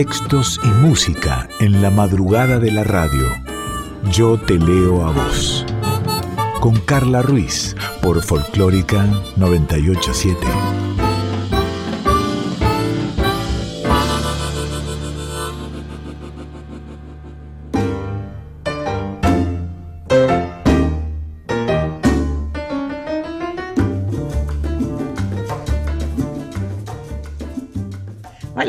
Textos 0.00 0.58
y 0.64 0.68
música 0.68 1.46
en 1.60 1.82
la 1.82 1.90
madrugada 1.90 2.58
de 2.58 2.72
la 2.72 2.84
radio. 2.84 3.26
Yo 4.10 4.40
te 4.40 4.58
leo 4.58 5.06
a 5.06 5.12
vos. 5.12 5.66
Con 6.58 6.80
Carla 6.80 7.20
Ruiz 7.20 7.76
por 8.00 8.22
Folclórica 8.22 9.04
987. 9.36 10.89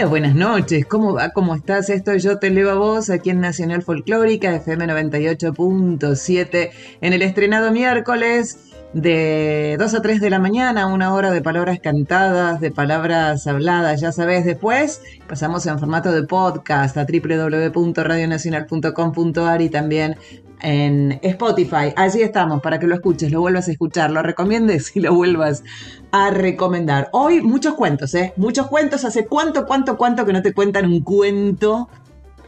Buenas 0.05 0.35
noches. 0.35 0.85
¿Cómo 0.85 1.13
va? 1.13 1.29
¿Cómo 1.29 1.53
estás? 1.53 1.89
Esto 1.89 2.15
Yo 2.15 2.39
Te 2.39 2.49
Leo 2.49 2.71
a 2.71 2.75
Vos 2.75 3.09
aquí 3.09 3.29
en 3.29 3.39
Nacional 3.39 3.83
Folclórica, 3.83 4.55
FM 4.55 4.87
98.7, 4.87 6.71
en 7.01 7.13
el 7.13 7.21
estrenado 7.21 7.71
miércoles 7.71 8.70
de 8.93 9.75
2 9.79 9.93
a 9.93 10.01
3 10.01 10.19
de 10.19 10.29
la 10.29 10.39
mañana, 10.39 10.87
una 10.87 11.13
hora 11.13 11.31
de 11.31 11.41
palabras 11.41 11.79
cantadas, 11.79 12.59
de 12.59 12.71
palabras 12.71 13.47
habladas, 13.47 14.01
ya 14.01 14.11
sabes. 14.11 14.43
Después 14.43 15.01
pasamos 15.27 15.65
en 15.65 15.79
formato 15.79 16.11
de 16.11 16.23
podcast 16.23 16.97
a 16.97 17.05
www.radionacional.com.ar 17.05 19.61
y 19.61 19.69
también 19.69 20.17
en 20.61 21.17
Spotify. 21.21 21.93
Allí 21.95 22.21
estamos 22.21 22.61
para 22.61 22.77
que 22.79 22.87
lo 22.87 22.95
escuches, 22.95 23.31
lo 23.31 23.39
vuelvas 23.39 23.69
a 23.69 23.71
escuchar, 23.71 24.11
lo 24.11 24.23
recomiendes 24.23 24.93
y 24.95 24.99
lo 24.99 25.15
vuelvas 25.15 25.63
a 26.11 26.31
recomendar. 26.31 27.07
Hoy 27.13 27.41
muchos 27.41 27.75
cuentos, 27.75 28.13
¿eh? 28.13 28.33
Muchos 28.35 28.67
cuentos. 28.67 29.05
¿Hace 29.05 29.25
cuánto, 29.25 29.65
cuánto, 29.65 29.95
cuánto 29.97 30.26
que 30.26 30.33
no 30.33 30.41
te 30.41 30.53
cuentan 30.53 30.85
un 30.85 30.99
cuento 31.01 31.87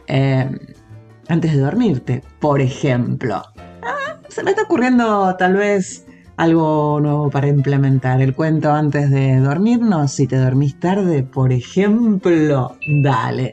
eh, 0.06 0.46
antes 1.28 1.52
de 1.52 1.58
dormirte? 1.58 2.22
Por 2.38 2.60
ejemplo. 2.60 3.42
Ah, 3.82 4.18
se 4.28 4.42
me 4.42 4.50
está 4.50 4.64
ocurriendo 4.64 5.34
tal 5.38 5.54
vez 5.54 6.04
algo 6.36 7.00
nuevo 7.00 7.30
para 7.30 7.48
implementar. 7.48 8.20
El 8.20 8.34
cuento 8.34 8.72
antes 8.72 9.10
de 9.10 9.36
dormirnos, 9.38 10.12
si 10.12 10.26
te 10.26 10.36
dormís 10.36 10.78
tarde, 10.78 11.22
por 11.22 11.52
ejemplo. 11.52 12.76
Dale. 13.02 13.52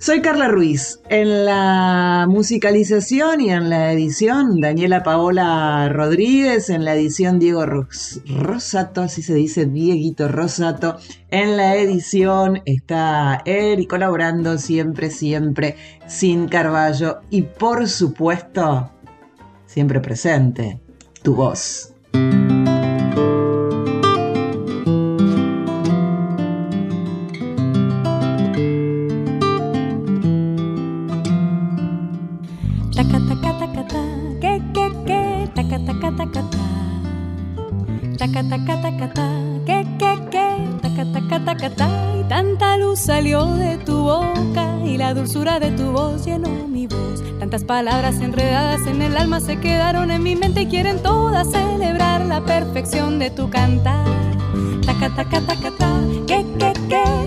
Soy 0.00 0.22
Carla 0.22 0.46
Ruiz. 0.46 1.00
En 1.08 1.44
la 1.44 2.26
musicalización 2.28 3.40
y 3.40 3.50
en 3.50 3.68
la 3.68 3.92
edición, 3.92 4.60
Daniela 4.60 5.02
Paola 5.02 5.88
Rodríguez. 5.88 6.70
En 6.70 6.84
la 6.84 6.94
edición, 6.94 7.40
Diego 7.40 7.64
Rosato, 7.66 9.02
así 9.02 9.22
se 9.22 9.34
dice, 9.34 9.66
Dieguito 9.66 10.28
Rosato. 10.28 10.98
En 11.30 11.56
la 11.56 11.74
edición 11.74 12.62
está 12.64 13.42
y 13.44 13.86
colaborando 13.86 14.58
siempre, 14.58 15.10
siempre, 15.10 15.74
sin 16.06 16.46
Carballo. 16.46 17.18
Y 17.28 17.42
por 17.42 17.88
supuesto, 17.88 18.92
siempre 19.66 19.98
presente, 19.98 20.80
tu 21.22 21.34
voz. 21.34 21.92
que, 39.66 39.84
que, 39.98 40.14
que, 40.30 40.48
y 42.18 42.28
tanta 42.28 42.76
luz 42.76 42.98
salió 42.98 43.44
de 43.46 43.78
tu 43.78 44.02
boca 44.02 44.78
y 44.84 44.96
la 44.96 45.14
dulzura 45.14 45.60
de 45.60 45.70
tu 45.72 45.92
voz 45.92 46.24
llenó 46.24 46.48
mi 46.68 46.86
voz. 46.86 46.97
Tantas 47.38 47.62
palabras 47.62 48.16
enredadas 48.20 48.86
en 48.88 49.00
el 49.00 49.16
alma 49.16 49.40
se 49.40 49.60
quedaron 49.60 50.10
en 50.10 50.22
mi 50.24 50.34
mente 50.34 50.62
y 50.62 50.66
quieren 50.66 51.00
todas 51.00 51.48
celebrar 51.48 52.26
la 52.26 52.44
perfección 52.44 53.20
de 53.20 53.30
tu 53.30 53.48
cantar. 53.48 54.04
Taca, 54.84 55.14
taca, 55.14 55.40
taca, 55.42 55.70
ta, 55.78 56.00
que, 56.26 56.44
que, 56.58 56.72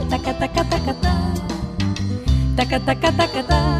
taca, 0.09 0.37
taca, 0.37 0.63
taca, 0.65 0.93
ta. 0.95 1.33
Taca, 2.57 2.79
taca, 2.81 3.11
taca, 3.13 3.43
ta, 3.43 3.79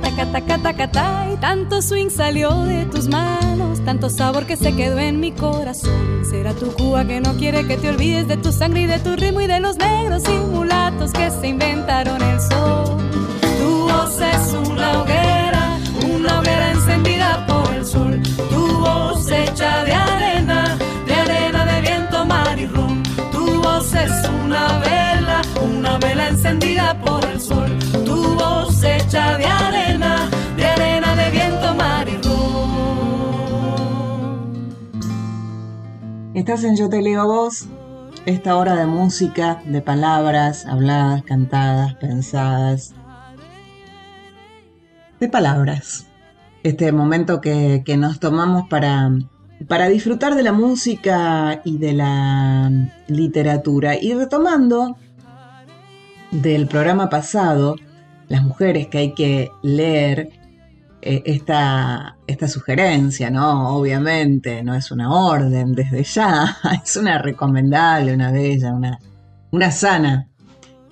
taca, 0.00 0.32
taca, 0.32 0.58
taca, 0.58 0.92
ta. 0.92 1.28
Y 1.32 1.36
tanto 1.38 1.82
swing 1.82 2.10
salió 2.10 2.64
de 2.64 2.84
tus 2.84 3.08
manos, 3.08 3.84
tanto 3.84 4.10
sabor 4.10 4.46
que 4.46 4.56
se 4.56 4.74
quedó 4.76 5.00
en 5.00 5.18
mi 5.18 5.32
corazón. 5.32 6.24
Será 6.30 6.54
tu 6.54 6.72
Cuba 6.72 7.04
que 7.04 7.20
no 7.20 7.34
quiere 7.36 7.66
que 7.66 7.76
te 7.76 7.88
olvides 7.88 8.28
de 8.28 8.36
tu 8.36 8.52
sangre 8.52 8.82
y 8.82 8.86
de 8.86 9.00
tu 9.00 9.16
ritmo 9.16 9.40
y 9.40 9.48
de 9.48 9.58
los 9.58 9.76
negros 9.76 10.22
y 10.28 10.46
mulatos 10.46 11.12
que 11.12 11.30
se 11.32 11.48
inventaron 11.48 12.22
el 12.22 12.40
sol. 12.40 12.99
Una 14.80 15.02
hoguera, 15.02 15.78
una 16.10 16.40
hoguera 16.40 16.70
encendida 16.70 17.46
por 17.46 17.74
el 17.74 17.84
sol. 17.84 18.18
Tu 18.48 18.78
voz 18.78 19.30
hecha 19.30 19.84
de 19.84 19.92
arena, 19.92 20.78
de 21.06 21.14
arena 21.14 21.66
de 21.66 21.80
viento, 21.82 22.24
mar 22.24 22.58
y 22.58 22.66
rum. 22.66 23.02
Tu 23.30 23.60
voz 23.60 23.94
es 23.94 24.10
una 24.42 24.78
vela, 24.78 25.42
una 25.62 25.98
vela 25.98 26.28
encendida 26.28 26.98
por 27.04 27.22
el 27.26 27.38
sol. 27.38 27.78
Tu 28.06 28.34
voz 28.36 28.82
hecha 28.82 29.36
de 29.36 29.44
arena, 29.44 30.30
de 30.56 30.64
arena 30.64 31.14
de 31.14 31.30
viento, 31.30 31.74
mar 31.74 32.08
y 32.08 32.16
rum. 32.16 33.50
Estás 36.32 36.64
en 36.64 36.74
Yo 36.76 36.88
te 36.88 37.02
leo 37.02 37.26
vos, 37.26 37.66
esta 38.24 38.56
hora 38.56 38.76
de 38.76 38.86
música, 38.86 39.60
de 39.66 39.82
palabras 39.82 40.64
habladas, 40.64 41.22
cantadas, 41.24 41.96
pensadas. 41.96 42.94
De 45.20 45.28
palabras. 45.28 46.06
Este 46.62 46.92
momento 46.92 47.42
que, 47.42 47.84
nos 47.98 48.20
tomamos 48.20 48.68
para, 48.70 49.10
para 49.68 49.88
disfrutar 49.88 50.34
de 50.34 50.42
la 50.42 50.52
música 50.52 51.60
y 51.62 51.76
de 51.76 51.92
la 51.92 52.70
literatura. 53.06 53.96
Y 54.00 54.14
retomando 54.14 54.96
del 56.30 56.66
programa 56.68 57.10
pasado, 57.10 57.76
las 58.28 58.42
mujeres 58.42 58.86
que 58.86 58.96
hay 58.96 59.14
que 59.14 59.50
leer, 59.62 60.30
eh, 61.02 61.22
esta, 61.26 62.16
esta 62.26 62.48
sugerencia, 62.48 63.30
¿no? 63.30 63.76
Obviamente, 63.76 64.62
no 64.62 64.74
es 64.74 64.90
una 64.90 65.12
orden 65.12 65.74
desde 65.74 66.02
ya, 66.02 66.56
es 66.82 66.96
una 66.96 67.18
recomendable, 67.18 68.14
una 68.14 68.32
bella, 68.32 68.72
una, 68.72 68.98
una 69.50 69.70
sana 69.70 70.28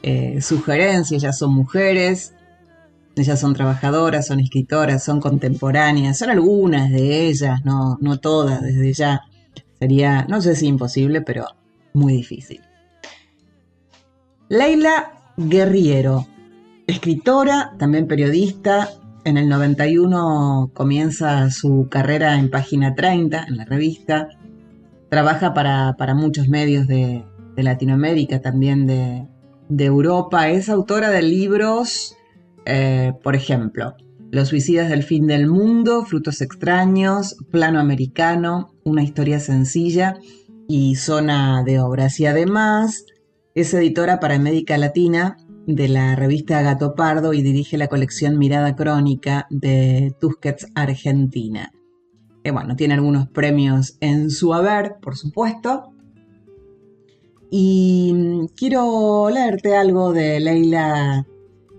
eh, 0.03 0.43
sugerencia. 0.43 1.16
Ellas 1.16 1.39
son 1.39 1.55
mujeres, 1.55 2.34
ellas 3.18 3.40
son 3.40 3.54
trabajadoras, 3.54 4.26
son 4.26 4.40
escritoras, 4.40 5.04
son 5.04 5.20
contemporáneas, 5.20 6.18
son 6.18 6.30
algunas 6.30 6.90
de 6.90 7.26
ellas, 7.26 7.60
no, 7.64 7.98
no 8.00 8.18
todas 8.18 8.62
desde 8.62 8.92
ya. 8.92 9.20
Sería, 9.78 10.24
no 10.28 10.40
sé 10.40 10.56
si 10.56 10.66
imposible, 10.66 11.20
pero 11.22 11.46
muy 11.92 12.12
difícil. 12.14 12.60
Leila 14.48 15.12
Guerriero, 15.36 16.26
escritora, 16.86 17.74
también 17.78 18.06
periodista, 18.08 18.88
en 19.24 19.36
el 19.36 19.48
91 19.48 20.70
comienza 20.72 21.50
su 21.50 21.88
carrera 21.90 22.38
en 22.38 22.50
Página 22.50 22.94
30, 22.94 23.44
en 23.48 23.56
la 23.58 23.64
revista. 23.64 24.28
Trabaja 25.10 25.52
para, 25.52 26.14
muchos 26.14 26.48
medios 26.48 26.86
de, 26.86 27.24
Latinoamérica, 27.56 28.40
también 28.40 28.86
de, 28.86 29.26
Europa. 29.84 30.48
Es 30.48 30.68
autora 30.68 31.10
de 31.10 31.22
libros, 31.22 32.16
eh, 32.68 33.14
por 33.22 33.34
ejemplo, 33.34 33.94
Los 34.30 34.48
suicidas 34.48 34.90
del 34.90 35.02
fin 35.02 35.26
del 35.26 35.46
mundo, 35.48 36.04
Frutos 36.04 36.42
extraños, 36.42 37.36
Plano 37.50 37.80
americano, 37.80 38.74
Una 38.84 39.02
historia 39.02 39.40
sencilla 39.40 40.18
y 40.68 40.96
Zona 40.96 41.64
de 41.64 41.80
obras. 41.80 42.20
Y 42.20 42.26
además 42.26 43.06
es 43.54 43.72
editora 43.72 44.20
para 44.20 44.34
América 44.34 44.76
Latina 44.76 45.38
de 45.66 45.88
la 45.88 46.15
revista 46.15 46.60
Gato 46.60 46.94
Pardo 46.94 47.32
y 47.32 47.42
dirige 47.42 47.78
la 47.78 47.88
colección 47.88 48.38
Mirada 48.38 48.76
Crónica 48.76 49.47
de 49.48 50.14
Tusquets 50.21 50.66
Argentina. 50.74 51.72
Que 52.44 52.50
bueno, 52.50 52.76
tiene 52.76 52.94
algunos 52.94 53.28
premios 53.28 53.97
en 54.00 54.30
su 54.30 54.53
haber, 54.53 54.97
por 55.00 55.16
supuesto. 55.16 55.94
Y 57.50 58.47
quiero 58.56 59.30
leerte 59.30 59.74
algo 59.74 60.12
de 60.12 60.38
Leila 60.41 61.26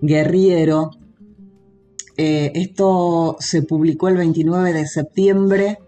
Guerriero. 0.01 0.91
Eh, 2.17 2.51
esto 2.55 3.37
se 3.39 3.61
publicó 3.63 4.07
el 4.09 4.17
29 4.17 4.73
de 4.73 4.87
septiembre 4.87 5.79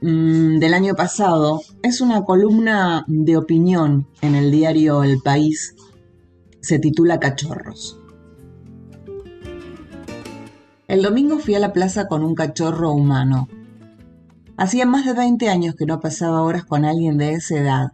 mm, 0.00 0.58
del 0.58 0.74
año 0.74 0.94
pasado. 0.94 1.60
Es 1.82 2.00
una 2.00 2.24
columna 2.24 3.04
de 3.08 3.36
opinión 3.36 4.06
en 4.20 4.34
el 4.34 4.50
diario 4.50 5.02
El 5.02 5.20
País 5.20 5.74
se 6.62 6.78
titula 6.78 7.18
Cachorros. 7.18 7.98
El 10.86 11.02
domingo 11.02 11.38
fui 11.38 11.54
a 11.54 11.58
la 11.58 11.72
plaza 11.72 12.06
con 12.06 12.22
un 12.22 12.34
cachorro 12.34 12.92
humano. 12.92 13.48
Hacía 14.56 14.86
más 14.86 15.04
de 15.04 15.14
20 15.14 15.48
años 15.48 15.74
que 15.74 15.86
no 15.86 16.00
pasaba 16.00 16.42
horas 16.42 16.64
con 16.64 16.84
alguien 16.84 17.18
de 17.18 17.32
esa 17.32 17.58
edad, 17.58 17.92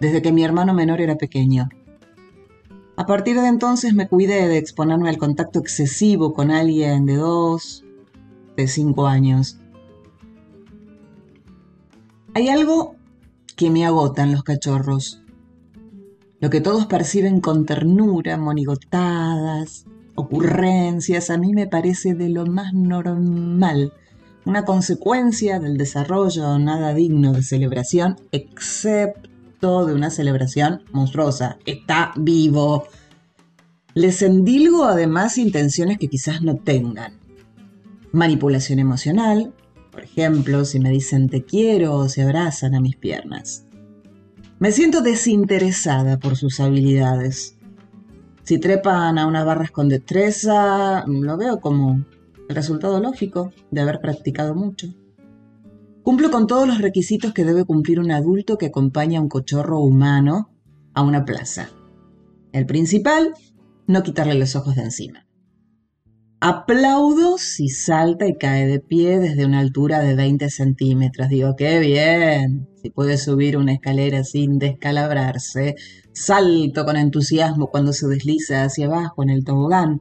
desde 0.00 0.22
que 0.22 0.32
mi 0.32 0.42
hermano 0.42 0.74
menor 0.74 1.00
era 1.00 1.16
pequeño. 1.16 1.68
A 2.96 3.06
partir 3.06 3.40
de 3.40 3.48
entonces 3.48 3.94
me 3.94 4.08
cuidé 4.08 4.46
de 4.48 4.58
exponerme 4.58 5.08
al 5.08 5.18
contacto 5.18 5.58
excesivo 5.58 6.34
con 6.34 6.50
alguien 6.50 7.06
de 7.06 7.16
dos, 7.16 7.84
de 8.56 8.68
cinco 8.68 9.06
años. 9.06 9.58
Hay 12.34 12.48
algo 12.48 12.96
que 13.56 13.70
me 13.70 13.86
agota 13.86 14.22
en 14.22 14.32
los 14.32 14.42
cachorros. 14.42 15.22
Lo 16.40 16.50
que 16.50 16.60
todos 16.60 16.86
perciben 16.86 17.40
con 17.40 17.66
ternura, 17.66 18.36
monigotadas, 18.36 19.84
ocurrencias, 20.14 21.30
a 21.30 21.38
mí 21.38 21.52
me 21.52 21.66
parece 21.66 22.14
de 22.14 22.28
lo 22.28 22.46
más 22.46 22.72
normal, 22.72 23.92
una 24.44 24.64
consecuencia 24.64 25.60
del 25.60 25.76
desarrollo 25.76 26.58
nada 26.58 26.94
digno 26.94 27.32
de 27.32 27.42
celebración, 27.42 28.16
excepto 28.32 29.29
de 29.60 29.94
una 29.94 30.10
celebración 30.10 30.82
monstruosa. 30.92 31.58
Está 31.66 32.12
vivo. 32.16 32.84
Les 33.94 34.22
endilgo 34.22 34.84
además 34.84 35.36
intenciones 35.36 35.98
que 35.98 36.08
quizás 36.08 36.40
no 36.42 36.56
tengan. 36.56 37.20
Manipulación 38.12 38.78
emocional, 38.78 39.52
por 39.92 40.02
ejemplo, 40.02 40.64
si 40.64 40.80
me 40.80 40.90
dicen 40.90 41.28
te 41.28 41.44
quiero 41.44 41.94
o 41.94 42.08
se 42.08 42.22
abrazan 42.22 42.74
a 42.74 42.80
mis 42.80 42.96
piernas. 42.96 43.66
Me 44.58 44.72
siento 44.72 45.02
desinteresada 45.02 46.18
por 46.18 46.36
sus 46.36 46.58
habilidades. 46.60 47.56
Si 48.42 48.58
trepan 48.58 49.18
a 49.18 49.26
unas 49.26 49.44
barras 49.44 49.70
con 49.70 49.88
destreza, 49.88 51.04
lo 51.06 51.36
veo 51.36 51.60
como 51.60 52.04
el 52.48 52.56
resultado 52.56 52.98
lógico 53.00 53.52
de 53.70 53.82
haber 53.82 54.00
practicado 54.00 54.54
mucho. 54.54 54.88
Cumplo 56.02 56.30
con 56.30 56.46
todos 56.46 56.66
los 56.66 56.78
requisitos 56.78 57.32
que 57.32 57.44
debe 57.44 57.64
cumplir 57.64 58.00
un 58.00 58.10
adulto 58.10 58.56
que 58.56 58.66
acompaña 58.66 59.18
a 59.18 59.22
un 59.22 59.28
cochorro 59.28 59.80
humano 59.80 60.50
a 60.94 61.02
una 61.02 61.24
plaza. 61.24 61.68
El 62.52 62.66
principal, 62.66 63.34
no 63.86 64.02
quitarle 64.02 64.34
los 64.34 64.56
ojos 64.56 64.76
de 64.76 64.82
encima. 64.82 65.26
Aplaudo 66.42 67.36
si 67.36 67.68
salta 67.68 68.26
y 68.26 68.38
cae 68.38 68.66
de 68.66 68.80
pie 68.80 69.18
desde 69.18 69.44
una 69.44 69.58
altura 69.58 70.00
de 70.00 70.14
20 70.14 70.48
centímetros. 70.48 71.28
Digo, 71.28 71.54
qué 71.54 71.78
bien. 71.80 72.66
Si 72.82 72.88
puede 72.88 73.18
subir 73.18 73.58
una 73.58 73.74
escalera 73.74 74.24
sin 74.24 74.58
descalabrarse. 74.58 75.74
Salto 76.14 76.86
con 76.86 76.96
entusiasmo 76.96 77.66
cuando 77.66 77.92
se 77.92 78.08
desliza 78.08 78.64
hacia 78.64 78.86
abajo 78.86 79.22
en 79.22 79.28
el 79.28 79.44
tobogán. 79.44 80.00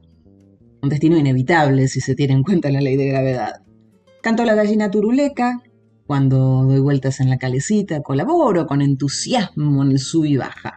Un 0.81 0.87
destino 0.87 1.17
inevitable 1.17 1.89
si 1.89 1.99
se 1.99 2.15
tiene 2.15 2.35
en 2.35 2.43
cuenta 2.43 2.71
la 2.71 2.79
ley 2.79 2.95
de 2.95 3.07
gravedad. 3.07 3.55
Canto 4.21 4.45
la 4.45 4.55
gallina 4.55 4.89
turuleca. 4.89 5.61
Cuando 6.09 6.63
doy 6.63 6.79
vueltas 6.79 7.19
en 7.19 7.29
la 7.29 7.37
calecita, 7.37 8.01
colaboro 8.01 8.65
con 8.65 8.81
entusiasmo 8.81 9.83
en 9.83 9.91
el 9.91 9.99
sub 9.99 10.25
y 10.25 10.37
baja. 10.37 10.75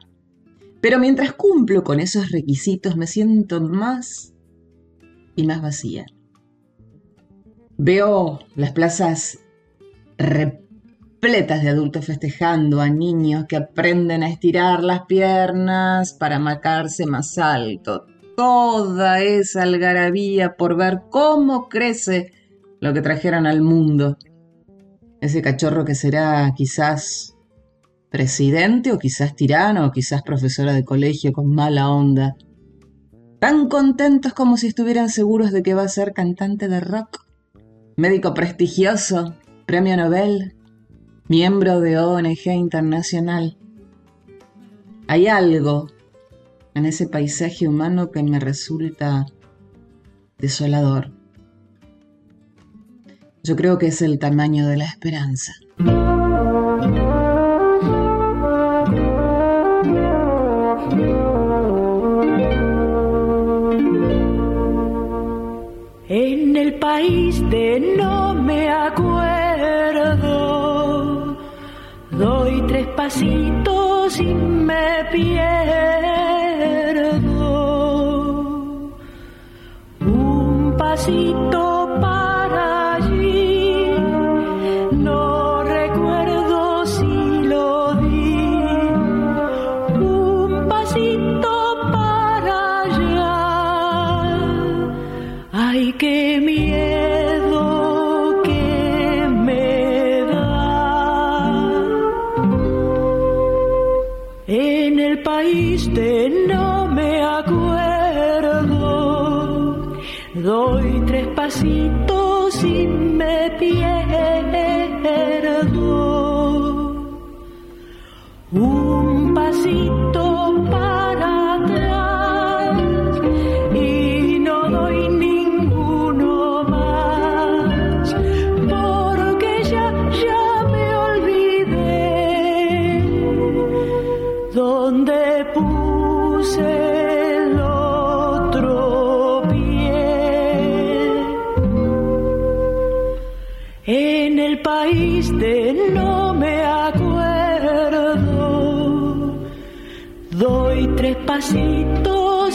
Pero 0.82 0.98
mientras 0.98 1.32
cumplo 1.32 1.82
con 1.84 2.00
esos 2.00 2.30
requisitos 2.30 2.98
me 2.98 3.06
siento 3.06 3.62
más 3.62 4.34
y 5.34 5.46
más 5.46 5.62
vacía. 5.62 6.04
Veo 7.78 8.40
las 8.56 8.72
plazas 8.72 9.38
repletas 10.18 11.62
de 11.62 11.70
adultos 11.70 12.04
festejando 12.04 12.82
a 12.82 12.90
niños 12.90 13.46
que 13.48 13.56
aprenden 13.56 14.22
a 14.22 14.28
estirar 14.28 14.84
las 14.84 15.06
piernas 15.06 16.12
para 16.12 16.38
marcarse 16.40 17.06
más 17.06 17.38
alto. 17.38 18.04
Toda 18.36 19.22
esa 19.22 19.62
algarabía 19.62 20.56
por 20.58 20.76
ver 20.76 21.04
cómo 21.08 21.70
crece 21.70 22.32
lo 22.80 22.92
que 22.92 23.00
trajeron 23.00 23.46
al 23.46 23.62
mundo. 23.62 24.18
Ese 25.26 25.40
cachorro 25.40 25.84
que 25.84 25.94
será 25.94 26.52
quizás 26.54 27.34
presidente 28.10 28.92
o 28.92 28.98
quizás 28.98 29.34
tirano 29.34 29.86
o 29.86 29.92
quizás 29.96 30.20
profesora 30.22 30.72
de 30.74 30.84
colegio 30.84 31.32
con 31.32 31.46
mala 31.54 31.88
onda 31.88 32.34
tan 33.42 33.68
contentos 33.68 34.34
como 34.34 34.56
si 34.56 34.68
estuvieran 34.68 35.08
seguros 35.08 35.50
de 35.50 35.62
que 35.64 35.74
va 35.74 35.82
a 35.82 35.88
ser 35.88 36.12
cantante 36.12 36.68
de 36.68 36.78
rock, 36.78 37.24
médico 37.96 38.34
prestigioso, 38.34 39.34
premio 39.66 39.96
Nobel, 39.96 40.54
miembro 41.26 41.80
de 41.80 41.98
ONG 41.98 42.46
internacional. 42.46 43.58
Hay 45.08 45.26
algo 45.26 45.88
en 46.74 46.86
ese 46.86 47.08
paisaje 47.08 47.66
humano 47.66 48.12
que 48.12 48.22
me 48.22 48.38
resulta 48.38 49.26
desolador. 50.38 51.10
Yo 53.42 53.56
creo 53.56 53.78
que 53.78 53.88
es 53.88 54.02
el 54.02 54.18
tamaño 54.18 54.66
de 54.66 54.76
la 54.76 54.84
esperanza. 54.84 55.52
país 66.82 67.40
de 67.48 67.80
no 67.96 68.34
me 68.34 68.68
acuerdo. 68.68 70.18
Doy 72.10 72.62
tres 72.66 72.86
pasitos 72.88 74.18
y 74.18 74.34
me 74.34 75.04
pierdo. 75.12 75.91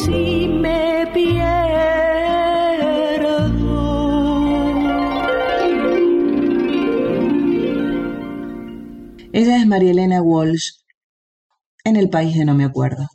Y 0.07 0.47
me 0.47 1.05
pierdo. 1.13 1.67
Ella 9.33 9.57
es 9.57 9.67
María 9.67 9.91
Elena 9.91 10.21
Walsh, 10.21 10.69
en 11.83 11.97
el 11.97 12.09
país 12.09 12.37
de 12.37 12.45
no 12.45 12.53
me 12.53 12.63
acuerdo. 12.63 13.05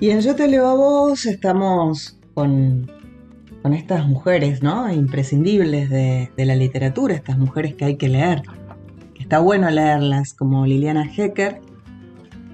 Y 0.00 0.10
en 0.10 0.20
Yo 0.20 0.36
te 0.36 0.48
leo 0.48 0.66
a 0.66 0.74
vos 0.74 1.24
estamos 1.24 2.18
con, 2.34 2.90
estas 3.72 4.06
mujeres, 4.06 4.62
¿no? 4.62 4.92
Imprescindibles 4.92 5.88
de, 5.88 6.30
de 6.36 6.44
la 6.44 6.54
literatura, 6.54 7.14
estas 7.14 7.38
mujeres 7.38 7.74
que 7.74 7.86
hay 7.86 7.96
que 7.96 8.08
leer 8.08 8.42
está 9.24 9.38
bueno 9.38 9.70
leerlas, 9.70 10.34
como 10.34 10.66
Liliana 10.66 11.10
Hecker, 11.10 11.62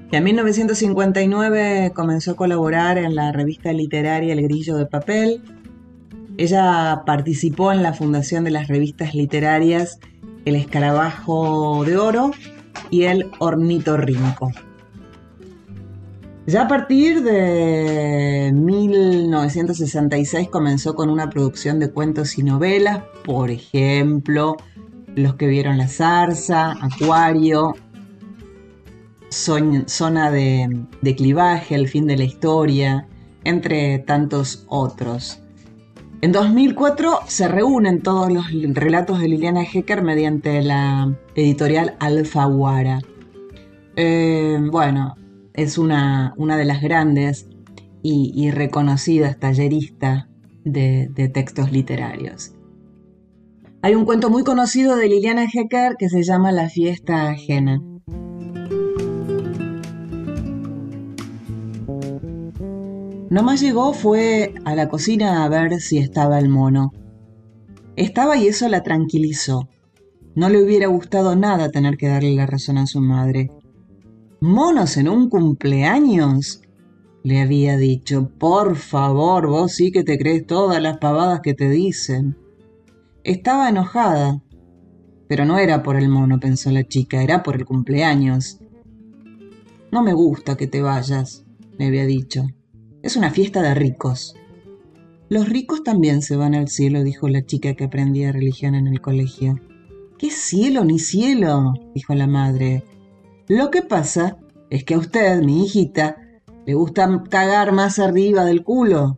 que 0.08 0.16
en 0.16 0.24
1959 0.24 1.90
comenzó 1.94 2.30
a 2.30 2.36
colaborar 2.36 2.96
en 2.96 3.16
la 3.16 3.32
revista 3.32 3.72
literaria 3.72 4.32
El 4.32 4.42
Grillo 4.42 4.76
de 4.76 4.86
Papel. 4.86 5.42
Ella 6.36 7.02
participó 7.04 7.72
en 7.72 7.82
la 7.82 7.92
fundación 7.92 8.44
de 8.44 8.52
las 8.52 8.68
revistas 8.68 9.16
literarias 9.16 9.98
El 10.44 10.54
Escarabajo 10.54 11.84
de 11.84 11.96
Oro 11.96 12.30
y 12.88 13.02
El 13.02 13.28
Ornitorrinco. 13.40 14.52
Ya 16.50 16.62
a 16.62 16.68
partir 16.68 17.22
de 17.22 18.50
1966 18.52 20.48
comenzó 20.48 20.96
con 20.96 21.08
una 21.08 21.30
producción 21.30 21.78
de 21.78 21.92
cuentos 21.92 22.36
y 22.38 22.42
novelas, 22.42 23.04
por 23.24 23.52
ejemplo, 23.52 24.56
los 25.14 25.36
que 25.36 25.46
vieron 25.46 25.78
la 25.78 25.86
zarza, 25.86 26.72
Acuario, 26.72 27.76
zona 29.28 30.32
de, 30.32 30.88
clivaje, 31.16 31.76
el 31.76 31.86
fin 31.86 32.08
de 32.08 32.16
la 32.16 32.24
historia, 32.24 33.06
entre 33.44 34.00
tantos 34.00 34.64
otros. 34.66 35.38
En 36.20 36.32
2004 36.32 37.20
se 37.28 37.46
reúnen 37.46 38.02
todos 38.02 38.28
los 38.32 38.46
relatos 38.74 39.20
de 39.20 39.28
Liliana 39.28 39.62
Hecker 39.62 40.02
mediante 40.02 40.62
la 40.62 41.16
editorial 41.36 41.94
Alfaguara. 42.00 42.98
Eh, 43.94 44.58
bueno, 44.72 45.14
es 45.54 45.78
una, 45.78 46.34
una, 46.36 46.56
de 46.56 46.64
las 46.64 46.80
grandes 46.80 47.48
y, 48.02 48.50
reconocidas 48.50 49.38
talleristas 49.38 50.26
de, 50.64 51.08
de 51.14 51.28
textos 51.28 51.72
literarios. 51.72 52.54
Hay 53.82 53.94
un 53.94 54.04
cuento 54.04 54.30
muy 54.30 54.44
conocido 54.44 54.96
de 54.96 55.08
Liliana 55.08 55.44
Hecker 55.44 55.96
que 55.98 56.08
se 56.08 56.22
llama 56.22 56.52
La 56.52 56.68
fiesta 56.68 57.30
ajena. 57.30 57.82
Nomás 63.30 63.60
llegó 63.60 63.92
fue 63.92 64.54
a 64.64 64.74
la 64.74 64.88
cocina 64.88 65.44
a 65.44 65.48
ver 65.48 65.80
si 65.80 65.98
estaba 65.98 66.40
el 66.40 66.48
mono. 66.48 66.92
Estaba 67.94 68.36
y 68.36 68.48
eso 68.48 68.68
la 68.68 68.82
tranquilizó. 68.82 69.68
No 70.34 70.48
le 70.48 70.62
hubiera 70.62 70.88
gustado 70.88 71.36
nada 71.36 71.70
tener 71.70 71.96
que 71.96 72.08
darle 72.08 72.34
la 72.34 72.46
razón 72.46 72.76
a 72.78 72.86
su 72.86 73.00
madre. 73.00 73.50
¿Monos 74.42 74.96
en 74.96 75.06
un 75.06 75.28
cumpleaños? 75.28 76.62
Le 77.22 77.42
había 77.42 77.76
dicho, 77.76 78.30
por 78.38 78.76
favor, 78.76 79.46
vos 79.48 79.72
sí 79.72 79.92
que 79.92 80.02
te 80.02 80.16
crees 80.16 80.46
todas 80.46 80.80
las 80.80 80.96
pavadas 80.96 81.40
que 81.42 81.52
te 81.52 81.68
dicen. 81.68 82.38
Estaba 83.22 83.68
enojada, 83.68 84.40
pero 85.28 85.44
no 85.44 85.58
era 85.58 85.82
por 85.82 85.96
el 85.96 86.08
mono, 86.08 86.40
pensó 86.40 86.70
la 86.70 86.88
chica, 86.88 87.22
era 87.22 87.42
por 87.42 87.56
el 87.56 87.66
cumpleaños. 87.66 88.60
No 89.92 90.02
me 90.02 90.14
gusta 90.14 90.56
que 90.56 90.66
te 90.66 90.80
vayas, 90.80 91.44
le 91.76 91.88
había 91.88 92.06
dicho. 92.06 92.46
Es 93.02 93.16
una 93.16 93.30
fiesta 93.30 93.60
de 93.60 93.74
ricos. 93.74 94.34
Los 95.28 95.50
ricos 95.50 95.84
también 95.84 96.22
se 96.22 96.36
van 96.36 96.54
al 96.54 96.68
cielo, 96.68 97.04
dijo 97.04 97.28
la 97.28 97.44
chica 97.44 97.74
que 97.74 97.84
aprendía 97.84 98.32
religión 98.32 98.74
en 98.74 98.86
el 98.86 99.02
colegio. 99.02 99.60
¿Qué 100.18 100.30
cielo 100.30 100.82
ni 100.86 100.98
cielo? 100.98 101.74
dijo 101.94 102.14
la 102.14 102.26
madre. 102.26 102.84
Lo 103.50 103.72
que 103.72 103.82
pasa 103.82 104.38
es 104.70 104.84
que 104.84 104.94
a 104.94 104.98
usted, 104.98 105.42
mi 105.42 105.64
hijita, 105.64 106.18
le 106.66 106.74
gusta 106.74 107.24
cagar 107.28 107.72
más 107.72 107.98
arriba 107.98 108.44
del 108.44 108.62
culo. 108.62 109.16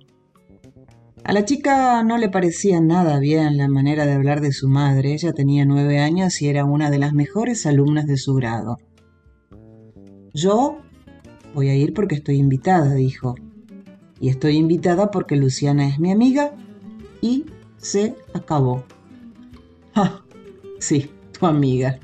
A 1.22 1.34
la 1.34 1.44
chica 1.44 2.02
no 2.02 2.16
le 2.16 2.30
parecía 2.30 2.80
nada 2.80 3.18
bien 3.18 3.58
la 3.58 3.68
manera 3.68 4.06
de 4.06 4.14
hablar 4.14 4.40
de 4.40 4.52
su 4.52 4.70
madre. 4.70 5.12
Ella 5.12 5.34
tenía 5.34 5.66
nueve 5.66 5.98
años 5.98 6.40
y 6.40 6.48
era 6.48 6.64
una 6.64 6.88
de 6.88 6.98
las 6.98 7.12
mejores 7.12 7.66
alumnas 7.66 8.06
de 8.06 8.16
su 8.16 8.32
grado. 8.32 8.78
Yo 10.32 10.78
voy 11.52 11.68
a 11.68 11.76
ir 11.76 11.92
porque 11.92 12.14
estoy 12.14 12.36
invitada, 12.36 12.94
dijo 12.94 13.34
y 14.18 14.30
estoy 14.30 14.56
invitada 14.56 15.10
porque 15.10 15.36
Luciana 15.36 15.86
es 15.86 15.98
mi 15.98 16.10
amiga 16.10 16.54
y 17.20 17.44
se 17.76 18.14
acabó. 18.32 18.84
Ah, 19.94 20.22
sí, 20.78 21.10
tu 21.38 21.44
amiga, 21.44 21.98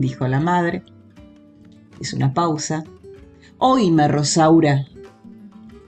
dijo 0.00 0.26
la 0.26 0.40
madre. 0.40 0.82
Hizo 2.00 2.16
una 2.16 2.34
pausa. 2.34 2.84
Oíme, 3.58 4.08
Rosaura. 4.08 4.86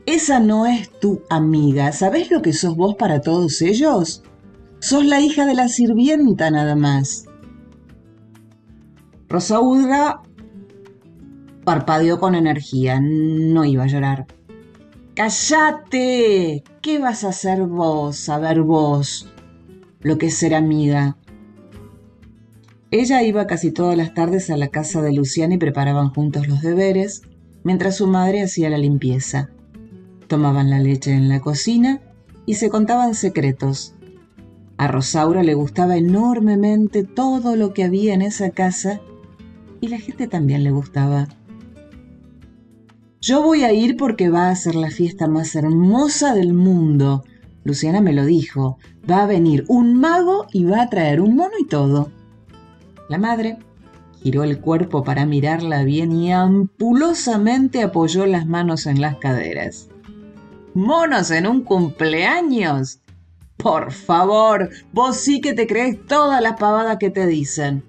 Esa 0.07 0.41
no 0.41 0.67
es 0.67 0.91
tu 1.01 1.23
amiga. 1.31 1.93
¿Sabes 1.93 2.31
lo 2.31 2.43
que 2.43 2.53
sos 2.53 2.77
vos 2.77 2.97
para 2.97 3.21
todos 3.21 3.63
ellos? 3.63 4.23
Sos 4.79 5.05
la 5.05 5.21
hija 5.21 5.47
de 5.47 5.55
la 5.55 5.69
sirvienta 5.69 6.51
nada 6.51 6.77
más. 6.77 7.25
Rosaura 9.29 10.21
parpadeó 11.65 12.21
con 12.21 12.35
energía. 12.35 13.01
No 13.01 13.65
iba 13.65 13.85
a 13.85 13.89
llorar. 13.89 14.27
¡Cállate! 15.15 16.65
¿Qué 16.81 16.99
vas 16.99 17.23
a 17.25 17.29
hacer 17.29 17.63
vos, 17.63 18.29
a 18.29 18.39
ver 18.39 18.63
vos, 18.63 19.29
lo 20.01 20.17
que 20.17 20.27
es 20.27 20.39
ser 20.39 20.55
amiga? 20.55 21.17
Ella 22.93 23.23
iba 23.23 23.47
casi 23.47 23.71
todas 23.71 23.97
las 23.97 24.13
tardes 24.13 24.51
a 24.51 24.59
la 24.59 24.69
casa 24.69 25.01
de 25.01 25.15
Luciana 25.15 25.55
y 25.55 25.59
preparaban 25.59 26.11
juntos 26.11 26.47
los 26.47 26.61
deberes, 26.61 27.23
mientras 27.65 27.97
su 27.97 28.07
madre 28.07 28.43
hacía 28.43 28.69
la 28.69 28.77
limpieza. 28.77 29.49
Tomaban 30.29 30.69
la 30.69 30.79
leche 30.79 31.13
en 31.13 31.31
la 31.31 31.41
cocina 31.41 32.03
y 32.45 32.57
se 32.57 32.69
contaban 32.69 33.15
secretos. 33.15 33.95
A 34.77 34.89
Rosaura 34.89 35.43
le 35.43 35.55
gustaba 35.55 35.97
enormemente 35.97 37.03
todo 37.03 37.57
lo 37.57 37.73
que 37.73 37.85
había 37.85 38.13
en 38.13 38.21
esa 38.21 38.51
casa 38.51 39.01
y 39.81 39.89
la 39.89 39.99
gente 39.99 40.27
también 40.27 40.63
le 40.63 40.71
gustaba. 40.71 41.29
Yo 43.23 43.43
voy 43.43 43.63
a 43.63 43.73
ir 43.73 43.97
porque 43.97 44.29
va 44.29 44.51
a 44.51 44.57
ser 44.57 44.75
la 44.75 44.91
fiesta 44.91 45.29
más 45.29 45.55
hermosa 45.55 46.35
del 46.35 46.53
mundo. 46.53 47.25
Luciana 47.65 48.03
me 48.03 48.13
lo 48.13 48.27
dijo. 48.27 48.77
Va 49.11 49.23
a 49.23 49.27
venir 49.27 49.65
un 49.69 49.99
mago 49.99 50.47
y 50.53 50.65
va 50.65 50.83
a 50.83 50.91
traer 50.91 51.23
un 51.23 51.37
mono 51.37 51.55
y 51.59 51.67
todo. 51.67 52.11
La 53.13 53.19
madre 53.19 53.59
giró 54.23 54.43
el 54.43 54.59
cuerpo 54.59 55.05
para 55.05 55.27
mirarla 55.27 55.85
bien 55.85 56.13
y 56.13 56.33
ampulosamente 56.33 57.83
apoyó 57.83 58.25
las 58.25 58.47
manos 58.47 58.87
en 58.87 59.03
las 59.03 59.19
caderas. 59.19 59.91
¿Monos 60.73 61.31
en 61.31 61.47
un 61.47 61.63
cumpleaños? 61.63 63.01
Por 63.59 63.93
favor, 63.93 64.71
vos 64.95 65.19
sí 65.19 65.43
que 65.43 65.53
te 65.53 65.67
crees 65.67 66.07
todas 66.07 66.41
las 66.41 66.59
pavadas 66.59 66.97
que 66.97 67.11
te 67.11 67.27
dicen. 67.27 67.85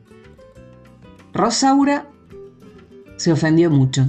Rosaura 1.31 2.09
se 3.15 3.31
ofendió 3.31 3.71
mucho. 3.71 4.07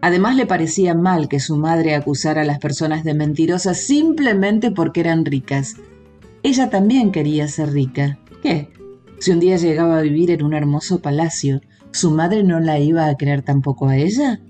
Además 0.00 0.34
le 0.34 0.46
parecía 0.46 0.96
mal 0.96 1.28
que 1.28 1.38
su 1.38 1.56
madre 1.56 1.94
acusara 1.94 2.42
a 2.42 2.44
las 2.44 2.58
personas 2.58 3.04
de 3.04 3.14
mentirosas 3.14 3.78
simplemente 3.78 4.72
porque 4.72 4.98
eran 4.98 5.24
ricas. 5.24 5.76
Ella 6.42 6.70
también 6.70 7.12
quería 7.12 7.46
ser 7.46 7.70
rica. 7.70 8.18
¿Qué? 8.42 8.74
Si 9.24 9.30
un 9.30 9.40
día 9.40 9.56
llegaba 9.56 9.96
a 9.96 10.02
vivir 10.02 10.30
en 10.32 10.44
un 10.44 10.52
hermoso 10.52 11.00
palacio, 11.00 11.62
¿su 11.92 12.10
madre 12.10 12.44
no 12.44 12.60
la 12.60 12.78
iba 12.78 13.08
a 13.08 13.16
creer 13.16 13.40
tampoco 13.40 13.88
a 13.88 13.96
ella? 13.96 14.42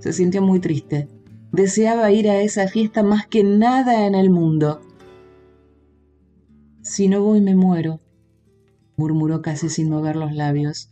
Se 0.00 0.12
sintió 0.12 0.42
muy 0.42 0.60
triste. 0.60 1.08
Deseaba 1.50 2.12
ir 2.12 2.28
a 2.28 2.42
esa 2.42 2.68
fiesta 2.68 3.02
más 3.02 3.26
que 3.26 3.42
nada 3.42 4.06
en 4.06 4.14
el 4.14 4.28
mundo. 4.28 4.82
Si 6.82 7.08
no 7.08 7.22
voy 7.22 7.40
me 7.40 7.54
muero, 7.54 8.00
murmuró 8.98 9.40
casi 9.40 9.70
sin 9.70 9.88
mover 9.88 10.16
los 10.16 10.34
labios 10.34 10.90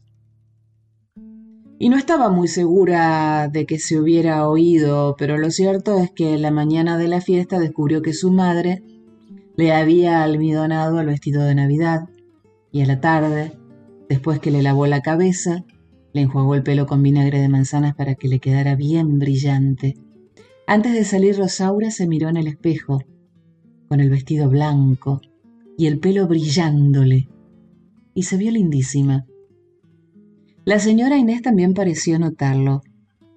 y 1.78 1.90
no 1.90 1.98
estaba 1.98 2.30
muy 2.30 2.48
segura 2.48 3.48
de 3.48 3.66
que 3.66 3.78
se 3.78 4.00
hubiera 4.00 4.48
oído, 4.48 5.14
pero 5.18 5.36
lo 5.36 5.50
cierto 5.50 5.98
es 5.98 6.10
que 6.10 6.38
la 6.38 6.50
mañana 6.50 6.96
de 6.96 7.08
la 7.08 7.20
fiesta 7.20 7.58
descubrió 7.58 8.00
que 8.00 8.14
su 8.14 8.30
madre 8.30 8.82
le 9.56 9.74
había 9.74 10.22
almidonado 10.22 11.00
el 11.00 11.06
vestido 11.06 11.42
de 11.42 11.54
Navidad, 11.54 12.08
y 12.72 12.82
a 12.82 12.86
la 12.86 13.00
tarde, 13.00 13.52
después 14.08 14.40
que 14.40 14.50
le 14.50 14.62
lavó 14.62 14.86
la 14.86 15.00
cabeza, 15.00 15.64
le 16.12 16.22
enjuagó 16.22 16.54
el 16.54 16.62
pelo 16.62 16.86
con 16.86 17.02
vinagre 17.02 17.40
de 17.40 17.48
manzanas 17.48 17.94
para 17.94 18.14
que 18.14 18.28
le 18.28 18.40
quedara 18.40 18.74
bien 18.74 19.18
brillante. 19.18 19.96
Antes 20.66 20.92
de 20.92 21.04
salir 21.04 21.36
Rosaura 21.36 21.90
se 21.90 22.06
miró 22.06 22.28
en 22.28 22.36
el 22.36 22.46
espejo, 22.46 23.02
con 23.88 24.00
el 24.00 24.10
vestido 24.10 24.48
blanco 24.48 25.20
y 25.76 25.86
el 25.86 25.98
pelo 25.98 26.26
brillándole, 26.26 27.28
y 28.14 28.22
se 28.24 28.36
vio 28.36 28.50
lindísima. 28.50 29.26
La 30.64 30.78
señora 30.78 31.16
Inés 31.16 31.42
también 31.42 31.74
pareció 31.74 32.18
notarlo. 32.18 32.82